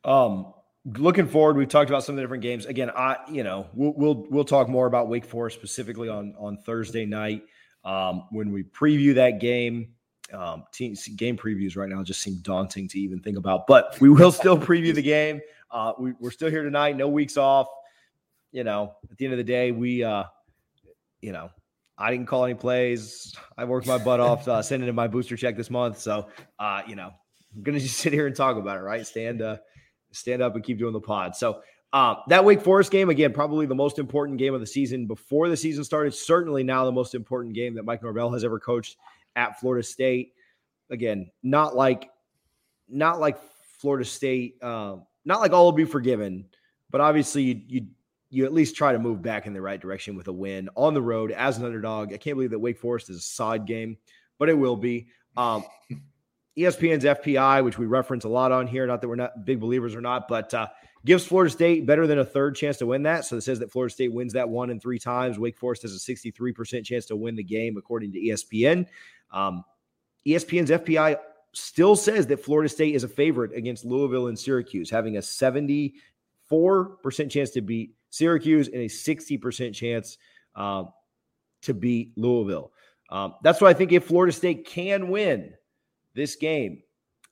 Um, 0.04 0.54
looking 0.86 1.28
forward, 1.28 1.58
we've 1.58 1.68
talked 1.68 1.90
about 1.90 2.04
some 2.04 2.14
of 2.14 2.18
the 2.18 2.24
different 2.24 2.44
games. 2.44 2.66
Again, 2.66 2.90
I 2.90 3.18
you 3.30 3.44
know 3.44 3.68
we'll 3.74 3.94
we'll, 3.96 4.26
we'll 4.30 4.46
talk 4.46 4.70
more 4.70 4.88
about 4.88 5.10
Wake 5.10 5.26
Forest 5.26 5.58
specifically 5.58 6.10
on 6.10 6.34
on 6.38 6.58
Thursday 6.58 7.06
night 7.06 7.44
um, 7.84 8.26
when 8.32 8.52
we 8.52 8.64
preview 8.64 9.16
that 9.16 9.40
game. 9.40 9.94
Um, 10.34 10.64
team, 10.72 10.96
game 11.16 11.38
previews 11.38 11.76
right 11.76 11.90
now 11.90 12.04
just 12.04 12.22
seem 12.22 12.38
daunting 12.42 12.88
to 12.90 13.00
even 13.00 13.20
think 13.20 13.38
about, 13.38 13.68
but 13.68 14.00
we 14.00 14.10
will 14.10 14.32
still 14.32 14.58
preview 14.60 14.94
the 14.94 15.02
game. 15.02 15.42
Uh, 15.70 15.94
we, 15.98 16.14
are 16.24 16.32
still 16.32 16.50
here 16.50 16.64
tonight, 16.64 16.98
no 16.98 17.08
weeks 17.08 17.38
off. 17.38 17.68
You 18.52 18.64
know, 18.64 18.96
at 19.10 19.18
the 19.18 19.26
end 19.26 19.34
of 19.34 19.38
the 19.38 19.44
day, 19.44 19.72
we, 19.72 20.04
uh, 20.04 20.24
you 21.22 21.32
know, 21.32 21.50
I 21.98 22.12
didn't 22.12 22.28
call 22.28 22.46
any 22.46 22.54
plays. 22.56 23.34
I 23.58 23.66
worked 23.66 23.88
my 23.88 23.98
butt 23.98 24.20
off 24.20 24.48
uh, 24.48 24.62
sending 24.62 24.90
in 24.90 24.96
my 24.96 25.08
booster 25.08 25.38
check 25.38 25.56
this 25.56 25.70
month, 25.70 26.00
so 26.00 26.28
uh, 26.60 26.82
you 26.88 26.96
know, 26.96 27.12
I'm 27.56 27.64
gonna 27.64 27.80
just 27.80 27.98
sit 28.00 28.14
here 28.14 28.28
and 28.28 28.36
talk 28.36 28.58
about 28.58 28.78
it, 28.78 28.82
right? 28.82 29.06
Stand, 29.06 29.42
uh, 29.42 29.58
stand 30.12 30.42
up 30.42 30.56
and 30.56 30.64
keep 30.64 30.80
doing 30.80 30.94
the 30.94 31.00
pod. 31.00 31.36
So 31.36 31.62
um, 31.94 32.18
that 32.28 32.44
Wake 32.44 32.62
Forest 32.62 32.92
game, 32.92 33.10
again, 33.10 33.34
probably 33.34 33.66
the 33.66 33.76
most 33.76 34.00
important 34.00 34.38
game 34.38 34.54
of 34.54 34.62
the 34.62 34.68
season 34.68 35.08
before 35.08 35.50
the 35.50 35.58
season 35.58 35.84
started. 35.84 36.14
Certainly 36.14 36.64
now 36.64 36.86
the 36.86 36.92
most 36.92 37.16
important 37.16 37.54
game 37.54 37.76
that 37.76 37.84
Mike 37.84 38.02
Norvell 38.02 38.32
has 38.32 38.44
ever 38.44 38.60
coached 38.60 38.98
at 39.36 39.60
Florida 39.60 39.84
State. 39.84 40.34
Again, 40.90 41.32
not 41.44 41.76
like, 41.76 42.10
not 42.90 43.20
like 43.20 43.38
Florida 43.80 44.06
State, 44.06 44.58
uh, 44.62 44.98
not 45.26 45.40
like 45.40 45.54
all 45.54 45.66
will 45.66 45.72
be 45.72 45.86
forgiven, 45.86 46.46
but 46.90 47.02
obviously 47.02 47.44
you, 47.44 47.62
you 47.68 47.88
you 48.34 48.46
at 48.46 48.54
least 48.54 48.76
try 48.76 48.94
to 48.94 49.00
move 49.00 49.22
back 49.22 49.46
in 49.46 49.54
the 49.54 49.62
right 49.62 49.80
direction 49.80 50.16
with 50.16 50.30
a 50.30 50.34
win 50.34 50.70
on 50.76 50.94
the 50.94 51.02
road 51.02 51.32
as 51.32 51.58
an 51.58 51.66
underdog. 51.66 52.14
I 52.14 52.18
can't 52.18 52.38
believe 52.38 52.52
that 52.52 52.60
Wake 52.60 52.80
Forest 52.80 53.10
is 53.10 53.18
a 53.18 53.22
side 53.22 53.66
game, 53.66 53.98
but 54.40 54.50
it 54.50 54.58
will 54.58 54.78
be. 54.78 55.08
Um, 55.38 55.66
ESPN's 56.58 57.06
FPI, 57.06 57.64
which 57.64 57.78
we 57.78 57.86
reference 57.86 58.26
a 58.26 58.30
lot 58.30 58.52
on 58.52 58.68
here, 58.68 58.86
not 58.86 59.02
that 59.02 59.08
we're 59.08 59.16
not 59.16 59.46
big 59.46 59.60
believers 59.60 59.96
or 59.96 60.02
not, 60.02 60.28
but 60.28 60.54
uh, 60.54 60.68
gives 61.06 61.26
Florida 61.26 61.52
State 61.52 61.86
better 61.86 62.06
than 62.06 62.20
a 62.20 62.26
third 62.26 62.56
chance 62.56 62.78
to 62.78 62.86
win 62.86 63.04
that. 63.04 63.26
So 63.26 63.38
it 63.38 63.42
says 63.42 63.60
that 63.60 63.72
Florida 63.72 63.94
State 63.94 64.14
wins 64.14 64.34
that 64.34 64.48
one 64.48 64.70
in 64.70 64.80
three 64.80 65.00
times. 65.00 65.40
Wake 65.40 65.58
Forest 65.58 65.82
has 65.84 65.96
a 65.96 66.00
63% 66.00 66.86
chance 66.86 67.06
to 67.08 67.16
win 67.16 67.36
the 67.36 67.44
game, 67.44 67.78
according 67.78 68.12
to 68.14 68.20
ESPN. 68.20 68.86
Um, 69.32 69.64
ESPN's 70.28 70.70
FPI 70.70 71.18
still 71.54 71.96
says 71.96 72.28
that 72.28 72.44
Florida 72.44 72.70
State 72.70 72.96
is 72.96 73.04
a 73.04 73.08
favorite 73.08 73.54
against 73.56 73.84
Louisville 73.84 74.28
and 74.28 74.38
Syracuse, 74.38 74.90
having 74.90 75.18
a 75.18 75.22
74% 75.22 75.92
chance 77.30 77.50
to 77.52 77.62
beat 77.62 77.96
Syracuse 78.10 78.68
and 78.68 78.78
a 78.78 78.88
60% 78.88 79.74
chance 79.74 80.18
uh, 80.56 80.84
to 81.64 81.74
beat 81.74 82.14
Louisville. 82.18 82.72
Um, 83.10 83.36
that's 83.44 83.60
why 83.60 83.70
I 83.70 83.74
think 83.74 83.92
if 83.92 84.06
Florida 84.06 84.32
State 84.32 84.66
can 84.66 85.10
win 85.10 85.54
this 86.14 86.36
game, 86.36 86.84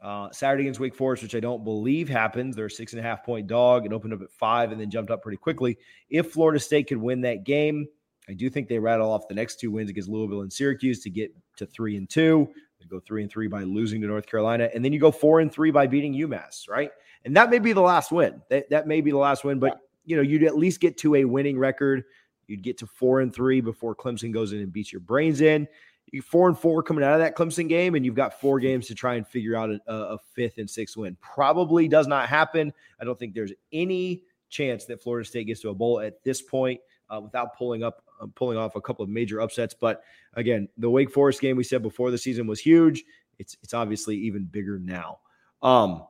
uh, 0.02 0.30
Saturday 0.32 0.64
against 0.64 0.80
Wake 0.80 0.96
Forest, 0.96 1.24
which 1.24 1.36
I 1.36 1.40
don't 1.40 1.64
believe 1.64 2.08
happens. 2.08 2.56
They're 2.56 2.68
a 2.68 2.72
six 2.72 2.94
and 2.94 3.00
a 3.00 3.04
half 3.04 3.24
point 3.24 3.48
dog. 3.48 3.86
It 3.86 3.94
opened 3.94 4.14
up 4.14 4.22
at 4.22 4.32
five 4.32 4.72
and 4.72 4.80
then 4.80 4.90
jumped 4.90 5.12
up 5.12 5.22
pretty 5.22 5.38
quickly. 5.38 5.78
If 6.10 6.32
Florida 6.32 6.60
State 6.60 6.88
could 6.88 6.98
win 6.98 7.22
that 7.22 7.44
game, 7.44 7.88
I 8.28 8.34
do 8.34 8.50
think 8.50 8.68
they 8.68 8.80
rattle 8.80 9.12
off 9.12 9.28
the 9.28 9.34
next 9.34 9.60
two 9.60 9.72
wins 9.72 9.90
against 9.90 10.08
Louisville 10.08 10.42
and 10.42 10.54
Syracuse 10.54 11.02
to 11.04 11.10
get 11.10 11.36
to 11.58 11.66
three 11.66 11.98
and 11.98 12.10
two. 12.10 12.48
They 12.80 12.86
go 12.86 13.00
three 13.00 13.24
and 13.24 13.32
three 13.32 13.48
by 13.48 13.64
losing 13.64 14.00
to 14.02 14.08
North 14.08 14.26
Carolina, 14.26 14.70
and 14.74 14.86
then 14.86 14.94
you 14.94 15.00
go 15.00 15.12
four 15.12 15.42
and 15.42 15.52
three 15.52 15.72
by 15.72 15.88
beating 15.88 16.14
UMass, 16.14 16.70
right? 16.70 16.92
And 17.26 17.36
that 17.36 17.50
may 17.50 17.60
be 17.60 17.74
the 17.74 17.82
last 17.82 18.12
win. 18.12 18.42
That 18.50 18.70
that 18.70 18.88
may 18.88 19.02
be 19.02 19.12
the 19.12 19.18
last 19.18 19.44
win, 19.44 19.60
but 19.60 19.80
you 20.06 20.16
know 20.16 20.22
you'd 20.22 20.44
at 20.44 20.56
least 20.56 20.80
get 20.80 20.98
to 21.00 21.16
a 21.16 21.26
winning 21.26 21.60
record. 21.60 22.04
You'd 22.48 22.64
get 22.64 22.78
to 22.80 22.88
four 22.88 23.20
and 23.20 23.34
three 23.34 23.62
before 23.62 23.96
Clemson 23.96 24.32
goes 24.32 24.54
in 24.54 24.60
and 24.60 24.72
beats 24.72 24.94
your 24.94 25.02
brains 25.02 25.42
in 25.42 25.68
you 26.12 26.22
four 26.22 26.48
and 26.48 26.58
four 26.58 26.82
coming 26.84 27.04
out 27.04 27.14
of 27.14 27.20
that 27.20 27.36
Clemson 27.36 27.68
game, 27.68 27.96
and 27.96 28.06
you've 28.06 28.16
got 28.16 28.40
four 28.40 28.60
games 28.60 28.88
to 28.88 28.96
try 28.96 29.16
and 29.16 29.28
figure 29.28 29.56
out 29.56 29.70
a, 29.70 29.80
a, 29.88 30.18
fifth 30.34 30.58
and 30.58 30.70
sixth 30.70 30.98
win. 30.98 31.18
Probably 31.22 31.88
does 31.88 32.08
not 32.08 32.30
happen. 32.30 32.74
I 33.00 33.06
don't 33.06 33.18
think 33.18 33.34
there's 33.34 33.54
any 33.72 34.24
chance 34.50 34.86
that 34.86 35.02
Florida 35.02 35.28
State 35.28 35.48
gets 35.48 35.62
to 35.62 35.70
a 35.70 35.74
bowl 35.74 36.00
at 36.00 36.24
this 36.24 36.42
point 36.42 36.80
uh, 37.10 37.20
without 37.22 37.58
pulling 37.58 37.84
up 37.84 38.04
uh, 38.22 38.28
pulling 38.36 38.58
off 38.58 38.76
a 38.76 38.82
couple 38.82 39.04
of 39.04 39.10
major 39.10 39.42
upsets. 39.42 39.74
But 39.74 40.02
again, 40.34 40.68
the 40.78 40.90
Wake 40.90 41.12
Forest 41.12 41.42
game 41.42 41.56
we 41.58 41.64
said 41.64 41.82
before 41.82 42.12
the 42.12 42.18
season 42.18 42.48
was 42.48 42.60
huge. 42.60 43.04
It's 43.38 43.58
it's 43.64 43.74
obviously 43.74 44.18
even 44.18 44.46
bigger 44.46 44.80
now. 44.80 45.20
Um, 45.62 46.06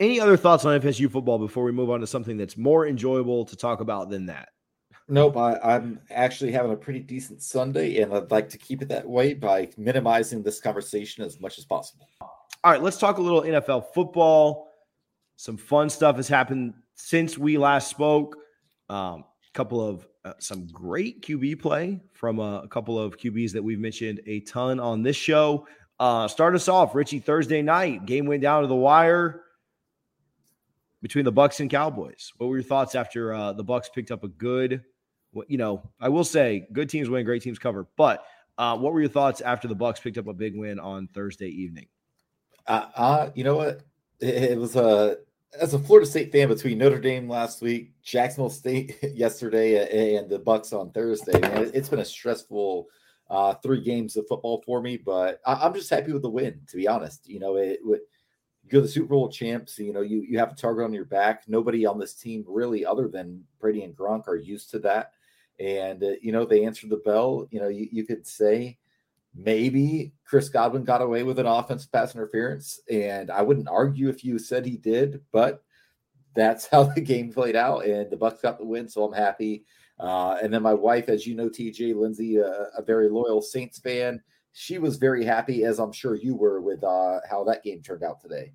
any 0.00 0.20
other 0.20 0.36
thoughts 0.36 0.64
on 0.64 0.80
FSU 0.80 1.10
football 1.10 1.38
before 1.38 1.64
we 1.64 1.72
move 1.72 1.90
on 1.90 2.00
to 2.00 2.06
something 2.06 2.36
that's 2.36 2.56
more 2.56 2.86
enjoyable 2.86 3.44
to 3.44 3.56
talk 3.56 3.80
about 3.80 4.10
than 4.10 4.26
that? 4.26 4.48
Nope, 5.06 5.36
I, 5.36 5.58
am 5.62 6.00
actually 6.10 6.50
having 6.52 6.72
a 6.72 6.76
pretty 6.76 7.00
decent 7.00 7.42
Sunday, 7.42 8.00
and 8.00 8.14
I'd 8.14 8.30
like 8.30 8.48
to 8.50 8.58
keep 8.58 8.80
it 8.80 8.88
that 8.88 9.06
way 9.06 9.34
by 9.34 9.68
minimizing 9.76 10.42
this 10.42 10.60
conversation 10.60 11.22
as 11.24 11.40
much 11.40 11.58
as 11.58 11.66
possible. 11.66 12.08
All 12.20 12.72
right, 12.72 12.82
let's 12.82 12.96
talk 12.96 13.18
a 13.18 13.22
little 13.22 13.42
NFL 13.42 13.92
football. 13.92 14.68
Some 15.36 15.58
fun 15.58 15.90
stuff 15.90 16.16
has 16.16 16.26
happened 16.26 16.72
since 16.94 17.36
we 17.36 17.58
last 17.58 17.90
spoke. 17.90 18.38
A 18.88 18.94
um, 18.94 19.24
couple 19.52 19.86
of 19.86 20.06
uh, 20.24 20.32
some 20.38 20.66
great 20.68 21.20
QB 21.20 21.60
play 21.60 22.00
from 22.14 22.40
uh, 22.40 22.60
a 22.60 22.68
couple 22.68 22.98
of 22.98 23.18
QBs 23.18 23.52
that 23.52 23.62
we've 23.62 23.78
mentioned 23.78 24.22
a 24.26 24.40
ton 24.40 24.80
on 24.80 25.02
this 25.02 25.16
show. 25.16 25.66
Uh, 26.00 26.26
start 26.28 26.54
us 26.54 26.66
off, 26.66 26.94
Richie. 26.94 27.18
Thursday 27.18 27.60
night 27.60 28.06
game 28.06 28.24
went 28.24 28.40
down 28.40 28.62
to 28.62 28.68
the 28.68 28.74
wire 28.74 29.42
between 31.02 31.26
the 31.26 31.32
Bucks 31.32 31.60
and 31.60 31.68
Cowboys. 31.68 32.32
What 32.38 32.46
were 32.46 32.56
your 32.56 32.64
thoughts 32.64 32.94
after 32.94 33.34
uh, 33.34 33.52
the 33.52 33.62
Bucks 33.62 33.90
picked 33.94 34.10
up 34.10 34.24
a 34.24 34.28
good 34.28 34.82
you 35.48 35.58
know, 35.58 35.82
I 36.00 36.08
will 36.08 36.24
say 36.24 36.66
good 36.72 36.88
teams 36.88 37.08
win, 37.08 37.24
great 37.24 37.42
teams 37.42 37.58
cover. 37.58 37.86
But 37.96 38.24
uh, 38.58 38.76
what 38.76 38.92
were 38.92 39.00
your 39.00 39.10
thoughts 39.10 39.40
after 39.40 39.68
the 39.68 39.74
Bucks 39.74 40.00
picked 40.00 40.18
up 40.18 40.28
a 40.28 40.32
big 40.32 40.56
win 40.56 40.78
on 40.78 41.08
Thursday 41.08 41.48
evening? 41.48 41.86
Uh, 42.66 42.86
uh 42.94 43.30
you 43.34 43.44
know 43.44 43.56
what? 43.56 43.82
It, 44.20 44.52
it 44.52 44.58
was 44.58 44.76
a 44.76 44.86
uh, 44.86 45.14
as 45.60 45.74
a 45.74 45.78
Florida 45.78 46.06
State 46.06 46.32
fan 46.32 46.48
between 46.48 46.78
Notre 46.78 47.00
Dame 47.00 47.28
last 47.28 47.62
week, 47.62 47.92
Jacksonville 48.02 48.50
State 48.50 48.96
yesterday, 49.02 50.16
and 50.16 50.28
the 50.28 50.38
Bucks 50.38 50.72
on 50.72 50.90
Thursday. 50.90 51.38
Man, 51.38 51.70
it's 51.72 51.88
been 51.88 52.00
a 52.00 52.04
stressful 52.04 52.86
uh, 53.30 53.54
three 53.54 53.80
games 53.80 54.16
of 54.16 54.26
football 54.28 54.62
for 54.66 54.82
me, 54.82 54.96
but 54.96 55.40
I, 55.46 55.66
am 55.66 55.74
just 55.74 55.90
happy 55.90 56.12
with 56.12 56.22
the 56.22 56.30
win. 56.30 56.60
To 56.68 56.76
be 56.76 56.88
honest, 56.88 57.28
you 57.28 57.38
know, 57.38 57.56
it, 57.56 57.80
it 57.84 58.00
you're 58.70 58.82
the 58.82 58.88
Super 58.88 59.08
Bowl 59.08 59.28
champs. 59.28 59.78
You 59.78 59.92
know, 59.92 60.00
you 60.00 60.22
you 60.22 60.38
have 60.38 60.52
a 60.52 60.56
target 60.56 60.84
on 60.84 60.92
your 60.92 61.04
back. 61.04 61.44
Nobody 61.46 61.86
on 61.86 61.98
this 61.98 62.14
team 62.14 62.44
really, 62.46 62.84
other 62.84 63.08
than 63.08 63.44
Brady 63.60 63.82
and 63.82 63.96
Gronk, 63.96 64.26
are 64.28 64.36
used 64.36 64.70
to 64.70 64.78
that 64.80 65.12
and 65.60 66.02
uh, 66.02 66.12
you 66.20 66.32
know 66.32 66.44
they 66.44 66.64
answered 66.64 66.90
the 66.90 67.02
bell. 67.04 67.46
You 67.50 67.60
know, 67.60 67.68
you, 67.68 67.88
you 67.90 68.04
could 68.04 68.26
say 68.26 68.78
maybe 69.34 70.12
Chris 70.24 70.48
Godwin 70.48 70.84
got 70.84 71.02
away 71.02 71.22
with 71.22 71.38
an 71.38 71.46
offensive 71.46 71.92
pass 71.92 72.14
interference, 72.14 72.80
and 72.90 73.30
I 73.30 73.42
wouldn't 73.42 73.68
argue 73.68 74.08
if 74.08 74.24
you 74.24 74.38
said 74.38 74.64
he 74.64 74.76
did, 74.76 75.20
but 75.32 75.62
that's 76.34 76.66
how 76.70 76.84
the 76.84 77.00
game 77.00 77.32
played 77.32 77.56
out, 77.56 77.84
and 77.84 78.10
the 78.10 78.16
Bucks 78.16 78.42
got 78.42 78.58
the 78.58 78.64
win, 78.64 78.88
so 78.88 79.04
I'm 79.04 79.12
happy. 79.12 79.64
Uh, 79.98 80.38
and 80.42 80.52
then 80.52 80.62
my 80.62 80.74
wife, 80.74 81.08
as 81.08 81.26
you 81.26 81.36
know, 81.36 81.48
TJ 81.48 81.94
Lindsay, 81.94 82.38
a, 82.38 82.68
a, 82.76 82.82
very 82.82 83.08
loyal 83.08 83.40
Saints 83.40 83.78
fan, 83.78 84.20
she 84.52 84.78
was 84.78 84.96
very 84.96 85.24
happy, 85.24 85.62
as 85.62 85.78
I'm 85.78 85.92
sure 85.92 86.16
you 86.16 86.34
were, 86.34 86.60
with 86.60 86.82
uh, 86.82 87.20
how 87.30 87.44
that 87.44 87.62
game 87.62 87.80
turned 87.80 88.02
out 88.02 88.20
today. 88.20 88.52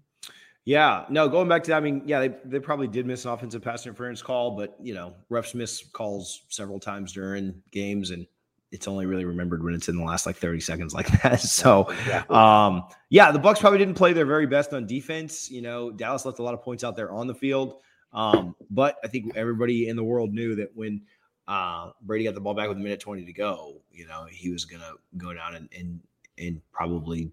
Yeah, 0.69 1.05
no, 1.09 1.27
going 1.27 1.49
back 1.49 1.63
to 1.63 1.71
that, 1.71 1.77
I 1.77 1.79
mean, 1.79 2.03
yeah, 2.05 2.19
they, 2.19 2.35
they 2.45 2.59
probably 2.59 2.87
did 2.87 3.07
miss 3.07 3.25
an 3.25 3.31
offensive 3.31 3.63
pass 3.63 3.87
interference 3.87 4.21
call, 4.21 4.51
but 4.51 4.77
you 4.79 4.93
know, 4.93 5.15
refs 5.31 5.55
miss 5.55 5.83
calls 5.93 6.43
several 6.49 6.79
times 6.79 7.11
during 7.11 7.59
games, 7.71 8.11
and 8.11 8.27
it's 8.71 8.87
only 8.87 9.07
really 9.07 9.25
remembered 9.25 9.63
when 9.63 9.73
it's 9.73 9.89
in 9.89 9.97
the 9.97 10.03
last 10.03 10.27
like 10.27 10.35
30 10.35 10.59
seconds 10.59 10.93
like 10.93 11.07
that. 11.23 11.39
So, 11.41 11.91
yeah. 12.07 12.21
um, 12.29 12.83
yeah, 13.09 13.31
the 13.31 13.39
Bucks 13.39 13.59
probably 13.59 13.79
didn't 13.79 13.95
play 13.95 14.13
their 14.13 14.27
very 14.27 14.45
best 14.45 14.71
on 14.71 14.85
defense. 14.85 15.49
You 15.49 15.63
know, 15.63 15.89
Dallas 15.89 16.23
left 16.23 16.37
a 16.37 16.43
lot 16.43 16.53
of 16.53 16.61
points 16.61 16.83
out 16.83 16.95
there 16.95 17.11
on 17.11 17.25
the 17.25 17.33
field. 17.33 17.81
Um, 18.13 18.55
but 18.69 18.97
I 19.03 19.07
think 19.07 19.35
everybody 19.35 19.87
in 19.87 19.95
the 19.95 20.03
world 20.03 20.33
knew 20.33 20.53
that 20.53 20.69
when 20.75 21.01
uh, 21.47 21.93
Brady 22.03 22.25
got 22.25 22.35
the 22.35 22.41
ball 22.41 22.53
back 22.53 22.67
with 22.67 22.77
a 22.77 22.79
minute 22.79 22.99
20 22.99 23.25
to 23.25 23.33
go, 23.33 23.81
you 23.91 24.05
know, 24.05 24.27
he 24.29 24.51
was 24.51 24.65
gonna 24.65 24.91
go 25.17 25.33
down 25.33 25.55
and 25.55 25.67
and 25.75 25.99
and 26.37 26.61
probably 26.71 27.31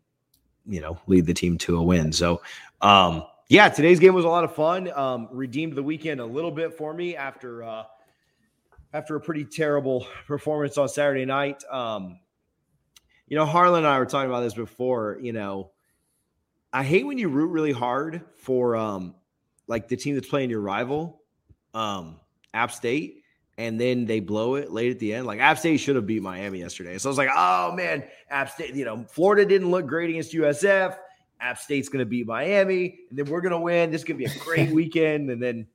you 0.67 0.81
know, 0.81 0.99
lead 1.07 1.27
the 1.27 1.35
team 1.35 1.59
to 1.59 1.77
a 1.79 1.83
win. 1.83 2.13
So, 2.13 2.43
um, 2.83 3.25
yeah, 3.49 3.69
today's 3.69 4.01
game 4.01 4.15
was 4.15 4.25
a 4.25 4.29
lot 4.29 4.45
of 4.45 4.55
fun. 4.55 4.91
Um, 4.93 5.29
redeemed 5.31 5.75
the 5.75 5.83
weekend 5.83 6.21
a 6.21 6.27
little 6.27 6.51
bit 6.51 6.75
for 6.75 6.93
me 6.93 7.17
after 7.17 7.63
uh, 7.63 7.85
after 8.93 9.17
a 9.17 9.21
pretty 9.21 9.45
terrible 9.45 10.07
performance 10.27 10.79
on 10.79 10.89
Saturday 10.89 11.25
night. 11.25 11.63
Um, 11.71 12.19
you 13.29 13.37
know, 13.37 13.45
Harlan 13.45 13.79
and 13.79 13.87
I 13.87 13.99
were 13.99 14.07
talking 14.07 14.31
about 14.31 14.41
this 14.41 14.55
before. 14.55 15.19
You 15.21 15.33
know, 15.33 15.71
I 16.73 16.83
hate 16.83 17.07
when 17.07 17.19
you 17.19 17.29
root 17.29 17.49
really 17.49 17.73
hard 17.73 18.23
for 18.37 18.77
um, 18.77 19.15
like 19.67 19.89
the 19.89 19.97
team 19.97 20.15
that's 20.15 20.29
playing 20.29 20.51
your 20.51 20.61
rival, 20.61 21.23
um, 21.75 22.21
App 22.55 22.73
State, 22.73 23.23
and 23.59 23.81
then 23.81 24.05
they 24.05 24.21
blow 24.21 24.57
it 24.57 24.71
late 24.71 24.91
at 24.91 24.99
the 24.99 25.15
end. 25.15 25.27
Like 25.27 25.41
App 25.41 25.59
State 25.59 25.79
should 25.79 25.97
have 25.97 26.07
beat 26.07 26.23
Miami 26.23 26.61
yesterday. 26.61 26.99
So 26.99 27.09
I 27.09 27.11
was 27.11 27.19
like, 27.19 27.31
oh 27.35 27.73
man, 27.73 28.05
App 28.31 28.51
State. 28.51 28.75
You 28.75 28.85
know, 28.85 29.05
Florida 29.09 29.47
didn't 29.47 29.71
look 29.71 29.87
great 29.87 30.11
against 30.11 30.33
USF. 30.33 30.97
App 31.41 31.59
State's 31.59 31.89
going 31.89 32.01
to 32.01 32.07
beat 32.07 32.27
Miami, 32.27 33.01
and 33.11 33.19
then 33.19 33.27
we're 33.27 33.41
going 33.41 33.53
to 33.53 33.61
win. 33.61 33.91
This 33.91 34.05
could 34.05 34.19
be 34.19 34.25
a 34.25 34.39
great 34.39 34.71
weekend. 34.75 35.31
And 35.31 35.43
then, 35.43 35.67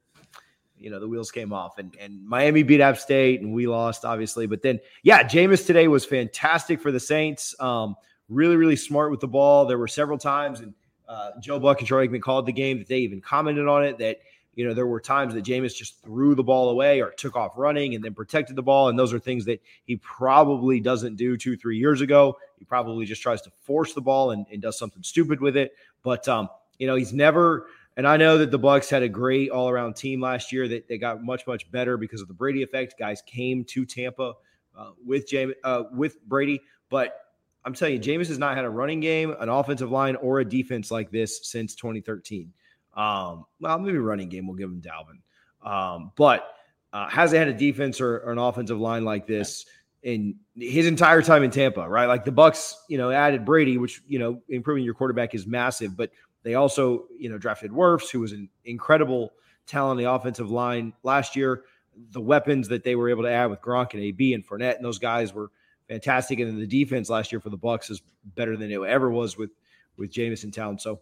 you 0.77 0.89
know, 0.89 0.99
the 0.99 1.07
wheels 1.07 1.31
came 1.31 1.53
off, 1.53 1.77
and 1.77 1.95
and 1.99 2.23
Miami 2.25 2.63
beat 2.63 2.81
App 2.81 2.97
State, 2.97 3.41
and 3.41 3.53
we 3.53 3.67
lost, 3.67 4.05
obviously. 4.05 4.47
But 4.47 4.61
then, 4.61 4.79
yeah, 5.03 5.23
Jameis 5.23 5.65
today 5.65 5.87
was 5.87 6.05
fantastic 6.05 6.81
for 6.81 6.91
the 6.91 6.99
Saints. 6.99 7.55
Um, 7.59 7.95
really, 8.29 8.55
really 8.55 8.75
smart 8.75 9.11
with 9.11 9.19
the 9.19 9.27
ball. 9.27 9.65
There 9.65 9.77
were 9.77 9.87
several 9.87 10.17
times, 10.17 10.61
and 10.61 10.73
uh, 11.07 11.31
Joe 11.39 11.59
Buck 11.59 11.79
and 11.79 11.87
Troy 11.87 12.07
Aikman 12.07 12.21
called 12.21 12.45
the 12.45 12.53
game 12.53 12.77
that 12.79 12.87
they 12.87 12.99
even 12.99 13.21
commented 13.21 13.67
on 13.67 13.83
it 13.83 13.97
that 13.97 14.19
you 14.55 14.67
know, 14.67 14.73
there 14.73 14.87
were 14.87 14.99
times 14.99 15.33
that 15.33 15.45
Jameis 15.45 15.75
just 15.75 16.01
threw 16.03 16.35
the 16.35 16.43
ball 16.43 16.69
away 16.69 17.01
or 17.01 17.11
took 17.11 17.35
off 17.35 17.53
running 17.55 17.95
and 17.95 18.03
then 18.03 18.13
protected 18.13 18.55
the 18.55 18.61
ball. 18.61 18.89
And 18.89 18.99
those 18.99 19.13
are 19.13 19.19
things 19.19 19.45
that 19.45 19.61
he 19.85 19.95
probably 19.97 20.79
doesn't 20.79 21.15
do 21.15 21.37
two, 21.37 21.55
three 21.55 21.77
years 21.77 22.01
ago. 22.01 22.37
He 22.59 22.65
probably 22.65 23.05
just 23.05 23.21
tries 23.21 23.41
to 23.43 23.51
force 23.61 23.93
the 23.93 24.01
ball 24.01 24.31
and, 24.31 24.45
and 24.51 24.61
does 24.61 24.77
something 24.77 25.03
stupid 25.03 25.39
with 25.39 25.55
it. 25.55 25.73
But, 26.03 26.27
um, 26.27 26.49
you 26.77 26.87
know, 26.87 26.95
he's 26.95 27.13
never, 27.13 27.67
and 27.95 28.05
I 28.05 28.17
know 28.17 28.39
that 28.39 28.51
the 28.51 28.59
Bucks 28.59 28.89
had 28.89 29.03
a 29.03 29.09
great 29.09 29.51
all 29.51 29.69
around 29.69 29.95
team 29.95 30.19
last 30.19 30.51
year 30.51 30.67
that 30.67 30.87
they 30.87 30.97
got 30.97 31.23
much, 31.23 31.47
much 31.47 31.71
better 31.71 31.95
because 31.95 32.21
of 32.21 32.27
the 32.27 32.33
Brady 32.33 32.61
effect. 32.61 32.95
Guys 32.99 33.21
came 33.21 33.63
to 33.65 33.85
Tampa 33.85 34.33
uh, 34.77 34.91
with 35.05 35.27
James, 35.27 35.53
uh, 35.63 35.83
with 35.93 36.21
Brady. 36.25 36.61
But 36.89 37.15
I'm 37.63 37.73
telling 37.73 37.93
you, 37.93 37.99
Jameis 37.99 38.27
has 38.27 38.37
not 38.37 38.55
had 38.55 38.65
a 38.65 38.69
running 38.69 38.99
game, 38.99 39.33
an 39.39 39.47
offensive 39.47 39.91
line, 39.91 40.17
or 40.17 40.39
a 40.39 40.45
defense 40.45 40.91
like 40.91 41.09
this 41.09 41.47
since 41.47 41.73
2013. 41.75 42.51
Um, 42.93 43.45
well, 43.59 43.79
maybe 43.79 43.97
running 43.97 44.29
game 44.29 44.47
we'll 44.47 44.57
give 44.57 44.69
him 44.69 44.81
Dalvin. 44.81 45.21
Um, 45.67 46.11
but 46.15 46.55
uh, 46.93 47.07
hasn't 47.09 47.39
had 47.39 47.47
a 47.47 47.53
defense 47.53 48.01
or, 48.01 48.17
or, 48.19 48.31
an 48.31 48.37
offensive 48.37 48.79
line 48.79 49.05
like 49.05 49.27
this 49.27 49.65
in 50.03 50.35
his 50.55 50.87
entire 50.87 51.21
time 51.21 51.43
in 51.43 51.51
Tampa, 51.51 51.87
right? 51.87 52.07
Like 52.07 52.25
the 52.25 52.31
Bucks, 52.31 52.75
you 52.89 52.97
know, 52.97 53.11
added 53.11 53.45
Brady, 53.45 53.77
which 53.77 54.01
you 54.07 54.19
know, 54.19 54.41
improving 54.49 54.83
your 54.83 54.93
quarterback 54.93 55.35
is 55.35 55.45
massive, 55.45 55.95
but 55.95 56.11
they 56.43 56.55
also, 56.55 57.05
you 57.17 57.29
know, 57.29 57.37
drafted 57.37 57.71
Wirfs, 57.71 58.09
who 58.09 58.19
was 58.19 58.31
an 58.31 58.49
incredible 58.65 59.31
talent 59.67 59.91
on 59.91 59.97
the 59.97 60.11
offensive 60.11 60.49
line 60.49 60.93
last 61.03 61.35
year. 61.35 61.63
The 62.11 62.21
weapons 62.21 62.67
that 62.69 62.83
they 62.83 62.95
were 62.95 63.09
able 63.09 63.23
to 63.23 63.31
add 63.31 63.47
with 63.47 63.61
Gronk 63.61 63.93
and 63.93 64.01
AB 64.01 64.33
and 64.33 64.45
Fournette 64.45 64.77
and 64.77 64.85
those 64.85 64.99
guys 64.99 65.33
were 65.33 65.51
fantastic. 65.87 66.39
And 66.39 66.49
then 66.49 66.59
the 66.59 66.67
defense 66.67 67.09
last 67.09 67.31
year 67.31 67.39
for 67.39 67.49
the 67.49 67.57
Bucks 67.57 67.89
is 67.89 68.01
better 68.35 68.57
than 68.57 68.71
it 68.71 68.81
ever 68.81 69.09
was 69.11 69.37
with 69.37 69.51
with 69.97 70.11
Jameis 70.11 70.43
in 70.43 70.51
town. 70.51 70.79
So, 70.79 70.99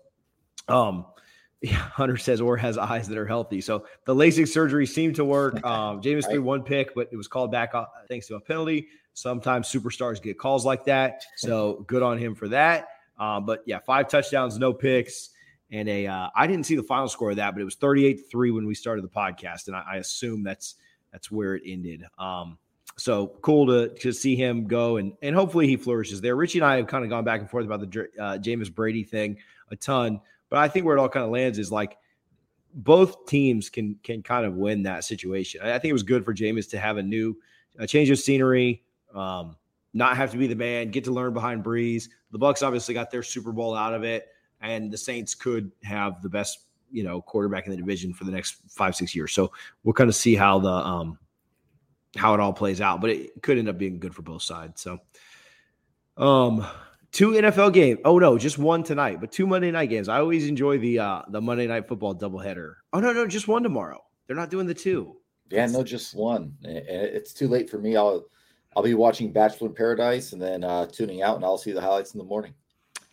um, 0.68 1.06
yeah, 1.62 1.76
Hunter 1.76 2.18
says, 2.18 2.40
or 2.40 2.56
has 2.58 2.78
eyes 2.78 3.08
that 3.10 3.18
are 3.18 3.26
healthy. 3.26 3.60
So 3.60 3.86
the 4.06 4.16
LASIK 4.16 4.48
surgery 4.48 4.86
seemed 4.86 5.16
to 5.16 5.26
work. 5.26 5.60
Um, 5.70 6.02
Jameis 6.02 6.24
right. 6.24 6.32
threw 6.32 6.42
one 6.42 6.64
pick, 6.64 6.96
but 6.96 7.10
it 7.12 7.16
was 7.16 7.28
called 7.28 7.52
back 7.52 7.76
uh, 7.76 7.86
thanks 8.08 8.28
to 8.28 8.36
a 8.36 8.40
penalty. 8.40 8.88
Sometimes 9.14 9.68
superstars 9.68 10.22
get 10.22 10.40
calls 10.40 10.66
like 10.66 10.86
that. 10.86 11.24
So 11.36 11.84
good 11.88 12.02
on 12.02 12.18
him 12.18 12.34
for 12.34 12.48
that. 12.48 12.88
Um, 13.20 13.46
but 13.46 13.62
yeah, 13.66 13.80
five 13.80 14.08
touchdowns, 14.08 14.58
no 14.58 14.74
picks. 14.74 15.30
And 15.72 15.88
a 15.88 16.08
uh, 16.08 16.30
I 16.36 16.48
didn't 16.48 16.66
see 16.66 16.76
the 16.76 16.84
final 16.84 17.08
score 17.08 17.32
of 17.32 17.36
that, 17.36 17.54
but 17.54 17.62
it 17.62 17.66
was 17.66 17.76
38 17.76 18.32
3 18.32 18.52
when 18.52 18.66
we 18.66 18.74
started 18.74 19.04
the 19.04 19.10
podcast. 19.10 19.68
And 19.68 19.76
I, 19.76 19.84
I 19.92 19.96
assume 19.98 20.44
that's 20.44 20.76
that's 21.12 21.30
where 21.30 21.56
it 21.56 21.64
ended. 21.66 22.06
Um, 22.18 22.58
so 22.96 23.28
cool 23.42 23.68
to, 23.68 23.94
to 24.00 24.12
see 24.12 24.36
him 24.36 24.66
go 24.66 24.98
and 24.98 25.14
and 25.22 25.36
hopefully 25.36 25.68
he 25.68 25.76
flourishes 25.76 26.22
there. 26.22 26.36
Richie 26.36 26.60
and 26.60 26.66
I 26.66 26.78
have 26.78 26.88
kind 26.88 27.04
of 27.04 27.10
gone 27.10 27.24
back 27.24 27.42
and 27.42 27.50
forth 27.50 27.66
about 27.66 27.82
the 27.82 28.08
uh, 28.20 28.38
Jameis 28.38 28.74
Brady 28.74 29.04
thing 29.04 29.38
a 29.70 29.76
ton. 29.76 30.22
But 30.50 30.60
I 30.60 30.68
think 30.68 30.86
where 30.86 30.98
it 30.98 31.00
all 31.00 31.10
kind 31.10 31.26
of 31.26 31.32
lands 31.32 31.60
is 31.60 31.72
like 31.72 31.98
both 32.74 33.26
teams 33.26 33.70
can 33.70 33.98
can 34.04 34.22
kind 34.22 34.46
of 34.46 34.56
win 34.56 34.84
that 34.84 35.04
situation. 35.04 35.62
I 35.64 35.80
think 35.80 35.90
it 35.90 35.94
was 35.94 36.04
good 36.04 36.26
for 36.26 36.34
Jameis 36.34 36.70
to 36.72 36.80
have 36.80 36.98
a 36.98 37.04
new 37.04 37.38
a 37.78 37.88
change 37.88 38.10
of 38.10 38.20
scenery, 38.20 38.84
um, 39.14 39.56
not 39.94 40.18
have 40.18 40.32
to 40.32 40.38
be 40.38 40.48
the 40.48 40.56
man, 40.56 40.92
get 40.92 41.04
to 41.06 41.12
learn 41.12 41.34
behind 41.34 41.64
Brees. 41.64 42.10
The 42.32 42.38
Bucks 42.38 42.62
obviously 42.62 42.94
got 42.94 43.10
their 43.12 43.24
Super 43.24 43.52
Bowl 43.52 43.76
out 43.76 43.94
of 43.94 44.04
it, 44.04 44.28
and 44.62 44.92
the 44.92 44.98
Saints 44.98 45.34
could 45.34 45.72
have 45.84 46.22
the 46.22 46.30
best 46.30 46.60
you 46.92 47.04
know 47.04 47.22
quarterback 47.22 47.66
in 47.66 47.72
the 47.72 47.78
division 47.78 48.14
for 48.14 48.24
the 48.24 48.32
next 48.32 48.58
five 48.70 48.96
six 48.96 49.16
years. 49.16 49.34
So 49.34 49.52
we'll 49.84 49.94
kind 49.94 50.10
of 50.10 50.16
see 50.16 50.36
how 50.36 50.60
the 50.60 50.70
um 50.72 51.18
how 52.16 52.34
it 52.34 52.40
all 52.40 52.54
plays 52.54 52.82
out, 52.82 53.02
but 53.02 53.12
it 53.12 53.42
could 53.42 53.58
end 53.58 53.70
up 53.70 53.78
being 53.78 54.00
good 54.00 54.16
for 54.16 54.22
both 54.22 54.42
sides. 54.42 54.82
So 54.82 55.00
um 56.18 56.66
two 57.12 57.32
NFL 57.32 57.74
games. 57.74 58.00
Oh 58.06 58.20
no, 58.20 58.38
just 58.38 58.58
one 58.58 58.84
tonight, 58.84 59.20
but 59.20 59.32
two 59.32 59.48
Monday 59.48 59.72
night 59.72 59.90
games. 59.90 60.10
I 60.10 60.20
always 60.20 60.48
enjoy 60.48 60.78
the 60.78 61.00
uh 61.00 61.22
the 61.30 61.42
Monday 61.42 61.68
night 61.68 61.88
football 61.88 62.16
doubleheader. 62.16 62.74
Oh 62.94 63.00
no, 63.00 63.12
no, 63.14 63.28
just 63.28 63.48
one 63.48 63.64
tomorrow. 63.64 64.00
They're 64.28 64.36
not 64.36 64.50
doing 64.50 64.68
the 64.68 64.74
two. 64.74 65.16
Yeah, 65.50 65.66
no, 65.66 65.84
just 65.84 66.16
one. 66.16 66.54
It's 66.62 67.34
too 67.34 67.48
late 67.48 67.70
for 67.70 67.80
me. 67.80 67.98
I'll 67.98 68.26
I'll 68.76 68.84
be 68.84 68.94
watching 68.94 69.32
Bachelor 69.32 69.70
in 69.70 69.74
Paradise 69.74 70.34
and 70.34 70.42
then 70.42 70.64
uh 70.64 70.86
tuning 70.86 71.22
out, 71.22 71.36
and 71.36 71.46
I'll 71.46 71.58
see 71.58 71.72
the 71.72 71.82
highlights 71.82 72.14
in 72.14 72.20
the 72.20 72.26
morning. 72.26 72.54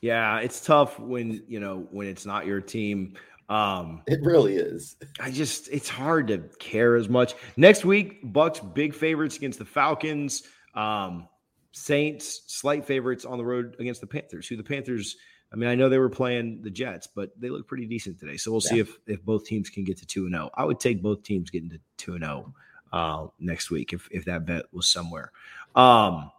Yeah, 0.00 0.38
it's 0.40 0.64
tough 0.64 0.98
when 0.98 1.42
you 1.48 1.60
know 1.60 1.86
when 1.90 2.06
it's 2.06 2.26
not 2.26 2.46
your 2.46 2.60
team. 2.60 3.14
Um 3.48 4.02
It 4.06 4.20
really 4.22 4.56
is. 4.56 4.96
I 5.20 5.30
just 5.30 5.68
it's 5.68 5.88
hard 5.88 6.26
to 6.28 6.38
care 6.58 6.96
as 6.96 7.08
much. 7.08 7.34
Next 7.56 7.84
week, 7.84 8.20
Bucks 8.32 8.60
big 8.60 8.94
favorites 8.94 9.36
against 9.36 9.58
the 9.58 9.64
Falcons. 9.64 10.42
Um, 10.74 11.28
Saints 11.76 12.40
slight 12.46 12.86
favorites 12.86 13.26
on 13.26 13.36
the 13.36 13.44
road 13.44 13.76
against 13.78 14.00
the 14.00 14.06
Panthers. 14.06 14.48
Who 14.48 14.56
the 14.56 14.62
Panthers? 14.62 15.16
I 15.52 15.56
mean, 15.56 15.68
I 15.68 15.74
know 15.74 15.90
they 15.90 15.98
were 15.98 16.08
playing 16.08 16.62
the 16.62 16.70
Jets, 16.70 17.06
but 17.06 17.38
they 17.38 17.50
look 17.50 17.68
pretty 17.68 17.84
decent 17.84 18.18
today. 18.18 18.38
So 18.38 18.50
we'll 18.50 18.62
yeah. 18.64 18.70
see 18.70 18.78
if 18.78 18.98
if 19.06 19.22
both 19.22 19.44
teams 19.44 19.68
can 19.68 19.84
get 19.84 19.98
to 19.98 20.06
two 20.06 20.24
and 20.24 20.34
zero. 20.34 20.46
Oh. 20.46 20.62
I 20.62 20.64
would 20.64 20.80
take 20.80 21.02
both 21.02 21.22
teams 21.22 21.50
getting 21.50 21.68
to 21.68 21.78
two 21.98 22.14
and 22.14 22.24
zero 22.24 22.54
oh, 22.94 22.98
uh, 22.98 23.26
next 23.38 23.70
week 23.70 23.92
if 23.92 24.08
if 24.10 24.24
that 24.24 24.46
bet 24.46 24.64
was 24.72 24.88
somewhere. 24.88 25.32
Um, 25.74 26.30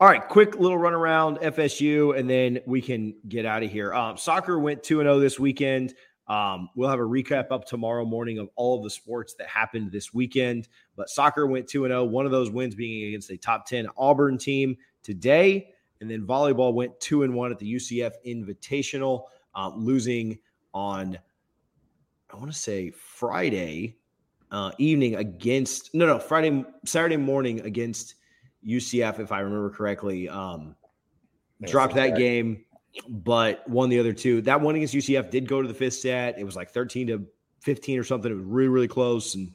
all 0.00 0.08
right, 0.08 0.28
quick 0.28 0.56
little 0.56 0.76
run 0.76 0.92
around 0.92 1.38
FSU, 1.38 2.18
and 2.18 2.28
then 2.28 2.58
we 2.66 2.82
can 2.82 3.14
get 3.28 3.46
out 3.46 3.62
of 3.62 3.70
here. 3.70 3.94
Um, 3.94 4.16
soccer 4.16 4.58
went 4.58 4.82
two 4.82 4.98
and 4.98 5.06
zero 5.06 5.20
this 5.20 5.38
weekend. 5.38 5.94
Um, 6.26 6.70
we'll 6.74 6.88
have 6.88 7.00
a 7.00 7.04
recap 7.04 7.50
up 7.50 7.66
tomorrow 7.66 8.04
morning 8.04 8.38
of 8.38 8.48
all 8.56 8.78
of 8.78 8.82
the 8.82 8.90
sports 8.90 9.34
that 9.34 9.46
happened 9.46 9.92
this 9.92 10.14
weekend. 10.14 10.68
But 10.96 11.10
soccer 11.10 11.46
went 11.46 11.68
2 11.68 11.86
0, 11.86 12.04
one 12.04 12.24
of 12.24 12.32
those 12.32 12.50
wins 12.50 12.74
being 12.74 13.08
against 13.08 13.30
a 13.30 13.36
top 13.36 13.66
10 13.66 13.88
Auburn 13.96 14.38
team 14.38 14.76
today. 15.02 15.70
And 16.00 16.10
then 16.10 16.26
volleyball 16.26 16.72
went 16.72 16.98
2 17.00 17.22
and 17.22 17.34
1 17.34 17.52
at 17.52 17.58
the 17.58 17.74
UCF 17.74 18.12
Invitational, 18.26 19.24
uh, 19.54 19.70
losing 19.74 20.38
on, 20.72 21.18
I 22.32 22.36
want 22.36 22.50
to 22.50 22.58
say, 22.58 22.90
Friday 22.90 23.96
uh, 24.50 24.72
evening 24.78 25.16
against, 25.16 25.94
no, 25.94 26.06
no, 26.06 26.18
Friday, 26.18 26.64
Saturday 26.84 27.16
morning 27.16 27.60
against 27.60 28.14
UCF, 28.66 29.20
if 29.20 29.30
I 29.30 29.40
remember 29.40 29.70
correctly. 29.70 30.28
Um, 30.28 30.74
dropped 31.66 31.94
that 31.94 32.16
game 32.16 32.64
but 33.08 33.68
won 33.68 33.88
the 33.88 33.98
other 33.98 34.12
two. 34.12 34.40
That 34.42 34.60
one 34.60 34.74
against 34.74 34.94
UCF 34.94 35.30
did 35.30 35.48
go 35.48 35.62
to 35.62 35.68
the 35.68 35.74
fifth 35.74 35.94
set. 35.94 36.38
It 36.38 36.44
was 36.44 36.56
like 36.56 36.70
13 36.70 37.06
to 37.08 37.26
15 37.60 37.98
or 37.98 38.04
something. 38.04 38.30
It 38.30 38.34
was 38.34 38.44
really, 38.44 38.68
really 38.68 38.88
close, 38.88 39.34
and 39.34 39.52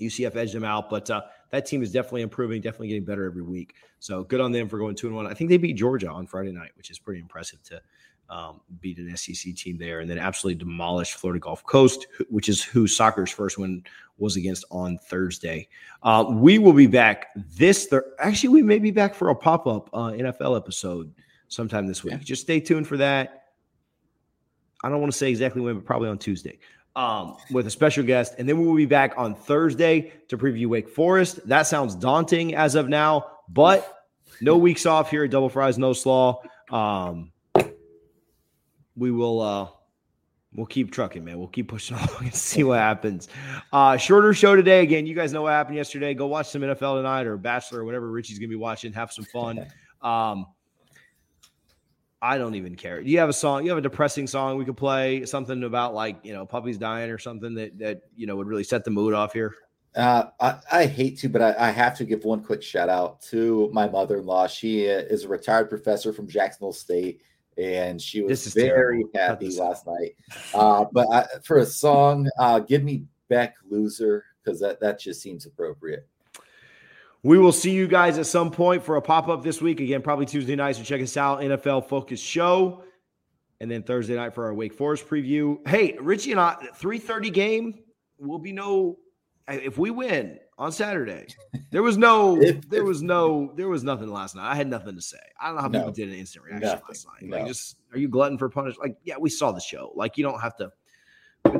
UCF 0.00 0.34
edged 0.36 0.54
them 0.54 0.64
out. 0.64 0.90
But 0.90 1.08
uh, 1.10 1.22
that 1.50 1.66
team 1.66 1.82
is 1.82 1.92
definitely 1.92 2.22
improving, 2.22 2.60
definitely 2.60 2.88
getting 2.88 3.04
better 3.04 3.24
every 3.24 3.42
week. 3.42 3.74
So 4.00 4.24
good 4.24 4.40
on 4.40 4.52
them 4.52 4.68
for 4.68 4.78
going 4.78 4.96
two 4.96 5.06
and 5.06 5.16
one. 5.16 5.26
I 5.26 5.34
think 5.34 5.50
they 5.50 5.56
beat 5.56 5.74
Georgia 5.74 6.10
on 6.10 6.26
Friday 6.26 6.52
night, 6.52 6.72
which 6.76 6.90
is 6.90 6.98
pretty 6.98 7.20
impressive 7.20 7.62
to 7.64 7.80
um, 8.28 8.60
beat 8.80 8.98
an 8.98 9.14
SEC 9.16 9.54
team 9.54 9.78
there, 9.78 10.00
and 10.00 10.10
then 10.10 10.18
absolutely 10.18 10.58
demolished 10.58 11.14
Florida 11.14 11.40
Gulf 11.40 11.64
Coast, 11.64 12.06
which 12.30 12.48
is 12.48 12.62
who 12.62 12.86
soccer's 12.86 13.30
first 13.30 13.58
win 13.58 13.84
was 14.18 14.36
against 14.36 14.64
on 14.70 14.98
Thursday. 14.98 15.68
Uh, 16.02 16.24
we 16.28 16.58
will 16.58 16.72
be 16.72 16.86
back 16.86 17.28
this. 17.36 17.86
Th- 17.86 18.02
Actually, 18.18 18.50
we 18.50 18.62
may 18.62 18.78
be 18.78 18.90
back 18.90 19.14
for 19.14 19.28
a 19.28 19.34
pop 19.34 19.66
up 19.66 19.90
uh, 19.92 20.10
NFL 20.10 20.56
episode 20.56 21.12
sometime 21.54 21.86
this 21.86 22.04
week. 22.04 22.12
Yeah. 22.12 22.18
Just 22.18 22.42
stay 22.42 22.60
tuned 22.60 22.86
for 22.86 22.96
that. 22.98 23.44
I 24.82 24.90
don't 24.90 25.00
want 25.00 25.12
to 25.12 25.18
say 25.18 25.30
exactly 25.30 25.62
when, 25.62 25.76
but 25.76 25.84
probably 25.84 26.08
on 26.08 26.18
Tuesday 26.18 26.58
um, 26.96 27.36
with 27.50 27.66
a 27.66 27.70
special 27.70 28.04
guest. 28.04 28.34
And 28.38 28.48
then 28.48 28.58
we 28.58 28.66
will 28.66 28.76
be 28.76 28.86
back 28.86 29.14
on 29.16 29.34
Thursday 29.34 30.12
to 30.28 30.38
preview 30.38 30.66
Wake 30.66 30.88
Forest. 30.88 31.46
That 31.48 31.62
sounds 31.62 31.94
daunting 31.94 32.54
as 32.54 32.74
of 32.74 32.88
now, 32.88 33.26
but 33.48 34.04
no 34.40 34.56
weeks 34.56 34.86
off 34.86 35.10
here 35.10 35.24
at 35.24 35.30
Double 35.30 35.48
Fries 35.48 35.78
No 35.78 35.92
Slaw. 35.92 36.42
Um, 36.70 37.32
we 38.96 39.10
will 39.10 39.40
uh, 39.40 39.68
we'll 40.54 40.66
keep 40.66 40.92
trucking, 40.92 41.24
man. 41.24 41.38
We'll 41.38 41.48
keep 41.48 41.68
pushing 41.68 41.96
along 41.96 42.24
and 42.24 42.34
see 42.34 42.62
what 42.62 42.78
happens. 42.78 43.28
Uh, 43.72 43.96
shorter 43.96 44.32
show 44.34 44.54
today. 44.54 44.82
Again, 44.82 45.06
you 45.06 45.14
guys 45.14 45.32
know 45.32 45.42
what 45.42 45.52
happened 45.52 45.76
yesterday. 45.76 46.14
Go 46.14 46.26
watch 46.26 46.48
some 46.48 46.62
NFL 46.62 46.98
tonight 46.98 47.26
or 47.26 47.36
Bachelor 47.36 47.80
or 47.80 47.84
whatever 47.84 48.10
Richie's 48.10 48.38
gonna 48.38 48.48
be 48.48 48.56
watching. 48.56 48.92
Have 48.92 49.12
some 49.12 49.24
fun. 49.24 49.66
Um, 50.02 50.44
I 52.24 52.38
don't 52.38 52.54
even 52.54 52.74
care. 52.74 53.02
Do 53.02 53.10
you 53.10 53.18
have 53.18 53.28
a 53.28 53.34
song? 53.34 53.64
You 53.64 53.68
have 53.68 53.76
a 53.76 53.82
depressing 53.82 54.26
song 54.26 54.56
we 54.56 54.64
could 54.64 54.78
play? 54.78 55.26
Something 55.26 55.62
about 55.62 55.92
like 55.92 56.16
you 56.24 56.32
know 56.32 56.46
puppies 56.46 56.78
dying 56.78 57.10
or 57.10 57.18
something 57.18 57.54
that 57.56 57.78
that 57.78 58.00
you 58.16 58.26
know 58.26 58.34
would 58.36 58.46
really 58.46 58.64
set 58.64 58.82
the 58.82 58.90
mood 58.90 59.12
off 59.12 59.34
here. 59.34 59.54
Uh, 59.94 60.30
I, 60.40 60.56
I 60.72 60.86
hate 60.86 61.18
to, 61.18 61.28
but 61.28 61.42
I, 61.42 61.54
I 61.68 61.70
have 61.70 61.98
to 61.98 62.04
give 62.06 62.24
one 62.24 62.42
quick 62.42 62.62
shout 62.62 62.88
out 62.88 63.20
to 63.24 63.68
my 63.74 63.86
mother 63.86 64.20
in 64.20 64.24
law. 64.24 64.46
She 64.46 64.84
is 64.84 65.24
a 65.24 65.28
retired 65.28 65.68
professor 65.68 66.14
from 66.14 66.26
Jacksonville 66.26 66.72
State, 66.72 67.20
and 67.58 68.00
she 68.00 68.22
was 68.22 68.46
very 68.54 69.04
terrible. 69.12 69.34
happy 69.34 69.50
last 69.56 69.86
night. 69.86 70.16
Uh, 70.54 70.86
but 70.92 71.06
I, 71.12 71.26
for 71.44 71.58
a 71.58 71.66
song, 71.66 72.26
uh, 72.38 72.58
give 72.58 72.82
me 72.82 73.04
Beck 73.28 73.54
Loser 73.68 74.24
because 74.42 74.58
that, 74.60 74.80
that 74.80 74.98
just 74.98 75.20
seems 75.20 75.44
appropriate. 75.44 76.08
We 77.24 77.38
will 77.38 77.52
see 77.52 77.70
you 77.70 77.88
guys 77.88 78.18
at 78.18 78.26
some 78.26 78.50
point 78.50 78.84
for 78.84 78.96
a 78.96 79.02
pop 79.02 79.28
up 79.28 79.42
this 79.42 79.60
week. 79.60 79.80
Again, 79.80 80.02
probably 80.02 80.26
Tuesday 80.26 80.54
night. 80.54 80.76
So 80.76 80.82
check 80.82 81.00
us 81.00 81.16
out, 81.16 81.40
NFL 81.40 81.88
Focus 81.88 82.20
Show. 82.20 82.84
And 83.60 83.70
then 83.70 83.82
Thursday 83.82 84.14
night 84.14 84.34
for 84.34 84.44
our 84.44 84.54
Wake 84.54 84.74
Forest 84.74 85.08
preview. 85.08 85.66
Hey, 85.66 85.96
Richie 85.98 86.32
and 86.32 86.40
I, 86.40 86.56
3:30 86.78 87.32
game 87.32 87.78
will 88.18 88.38
be 88.38 88.52
no 88.52 88.98
if 89.48 89.78
we 89.78 89.90
win 89.90 90.38
on 90.56 90.72
Saturday, 90.72 91.26
there 91.70 91.82
was 91.82 91.98
no, 91.98 92.40
there 92.68 92.84
was 92.84 93.02
no, 93.02 93.52
there 93.56 93.68
was 93.68 93.84
nothing 93.84 94.08
last 94.08 94.36
night. 94.36 94.50
I 94.50 94.54
had 94.54 94.68
nothing 94.68 94.94
to 94.94 95.02
say. 95.02 95.18
I 95.40 95.46
don't 95.46 95.56
know 95.56 95.62
how 95.62 95.68
no, 95.68 95.78
people 95.80 95.92
did 95.92 96.08
an 96.08 96.14
instant 96.14 96.44
reaction 96.44 96.68
nothing, 96.68 96.84
last 96.88 97.06
night. 97.06 97.28
No. 97.28 97.36
Like, 97.38 97.46
just 97.46 97.76
are 97.92 97.98
you 97.98 98.08
glutton 98.08 98.38
for 98.38 98.48
punishment? 98.48 98.90
Like, 98.90 98.98
yeah, 99.04 99.16
we 99.18 99.30
saw 99.30 99.52
the 99.52 99.60
show. 99.60 99.92
Like, 99.94 100.16
you 100.16 100.24
don't 100.24 100.40
have 100.40 100.56
to. 100.56 100.70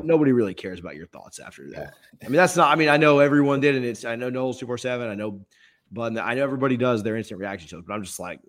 Nobody 0.03 0.31
really 0.31 0.53
cares 0.53 0.79
about 0.79 0.95
your 0.95 1.07
thoughts 1.07 1.39
after 1.39 1.69
that. 1.71 1.93
I 2.23 2.27
mean, 2.27 2.35
that's 2.35 2.55
not. 2.55 2.71
I 2.71 2.75
mean, 2.75 2.89
I 2.89 2.97
know 2.97 3.19
everyone 3.19 3.59
did, 3.59 3.75
and 3.75 3.85
it's. 3.85 4.05
I 4.05 4.15
know 4.15 4.29
Noles 4.29 4.59
two 4.59 4.65
four 4.65 4.77
seven. 4.77 5.09
I 5.09 5.15
know, 5.15 5.45
but 5.91 6.17
I 6.17 6.33
know 6.33 6.43
everybody 6.43 6.77
does 6.77 7.03
their 7.03 7.15
instant 7.17 7.39
reaction 7.39 7.67
shows. 7.67 7.83
But 7.87 7.93
I'm 7.93 8.03
just 8.03 8.19
like, 8.19 8.39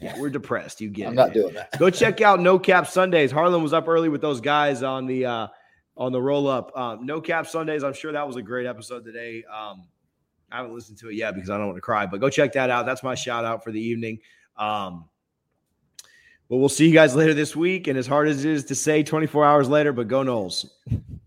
yeah, 0.00 0.18
we're 0.18 0.30
depressed. 0.30 0.80
You 0.80 0.90
get 0.90 1.06
I'm 1.08 1.12
it. 1.12 1.16
not 1.16 1.32
doing 1.32 1.54
that. 1.54 1.78
Go 1.78 1.90
check 1.90 2.20
out 2.20 2.40
No 2.40 2.58
Cap 2.58 2.86
Sundays. 2.86 3.30
Harlan 3.30 3.62
was 3.62 3.72
up 3.72 3.88
early 3.88 4.08
with 4.08 4.20
those 4.20 4.40
guys 4.40 4.82
on 4.82 5.06
the. 5.06 5.26
uh 5.26 5.46
on 5.98 6.12
the 6.12 6.20
roll 6.20 6.46
up. 6.46 6.76
Um, 6.76 7.06
no 7.06 7.22
cap 7.22 7.46
Sundays. 7.46 7.82
I'm 7.82 7.94
sure 7.94 8.12
that 8.12 8.26
was 8.26 8.36
a 8.36 8.42
great 8.42 8.66
episode 8.66 9.02
today. 9.02 9.42
Um, 9.44 9.84
I 10.52 10.58
haven't 10.58 10.74
listened 10.74 10.98
to 10.98 11.08
it 11.08 11.14
yet 11.14 11.34
because 11.34 11.48
I 11.48 11.56
don't 11.56 11.68
want 11.68 11.78
to 11.78 11.80
cry, 11.80 12.04
but 12.04 12.20
go 12.20 12.28
check 12.28 12.52
that 12.52 12.68
out. 12.68 12.84
That's 12.84 13.02
my 13.02 13.14
shout 13.14 13.46
out 13.46 13.64
for 13.64 13.72
the 13.72 13.80
evening. 13.80 14.18
Um, 14.58 15.08
well, 16.48 16.60
we'll 16.60 16.68
see 16.68 16.86
you 16.86 16.92
guys 16.92 17.14
later 17.14 17.34
this 17.34 17.56
week. 17.56 17.88
And 17.88 17.98
as 17.98 18.06
hard 18.06 18.28
as 18.28 18.44
it 18.44 18.50
is 18.50 18.64
to 18.66 18.74
say 18.74 19.02
24 19.02 19.44
hours 19.44 19.68
later, 19.68 19.92
but 19.92 20.08
go 20.08 20.22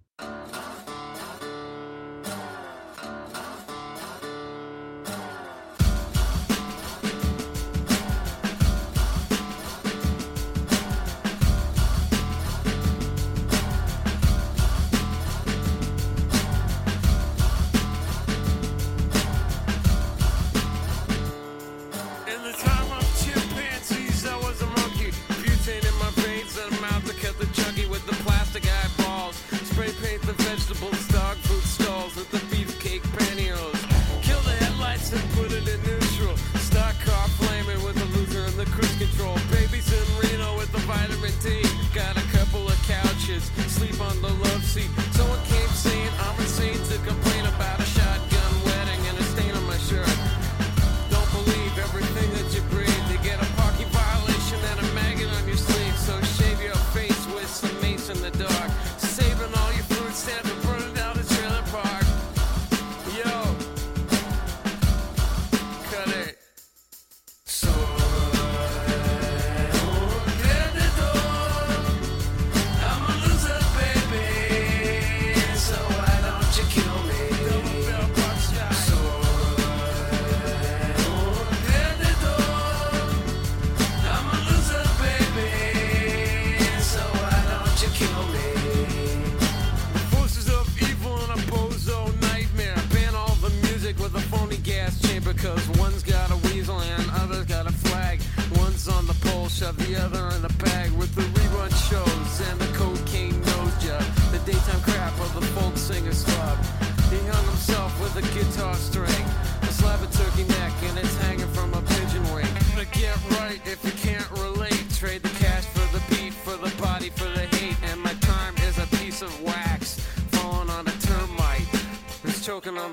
Noles. 119.21 119.99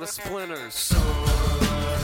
splinters. 0.08 0.74
So 0.74 1.95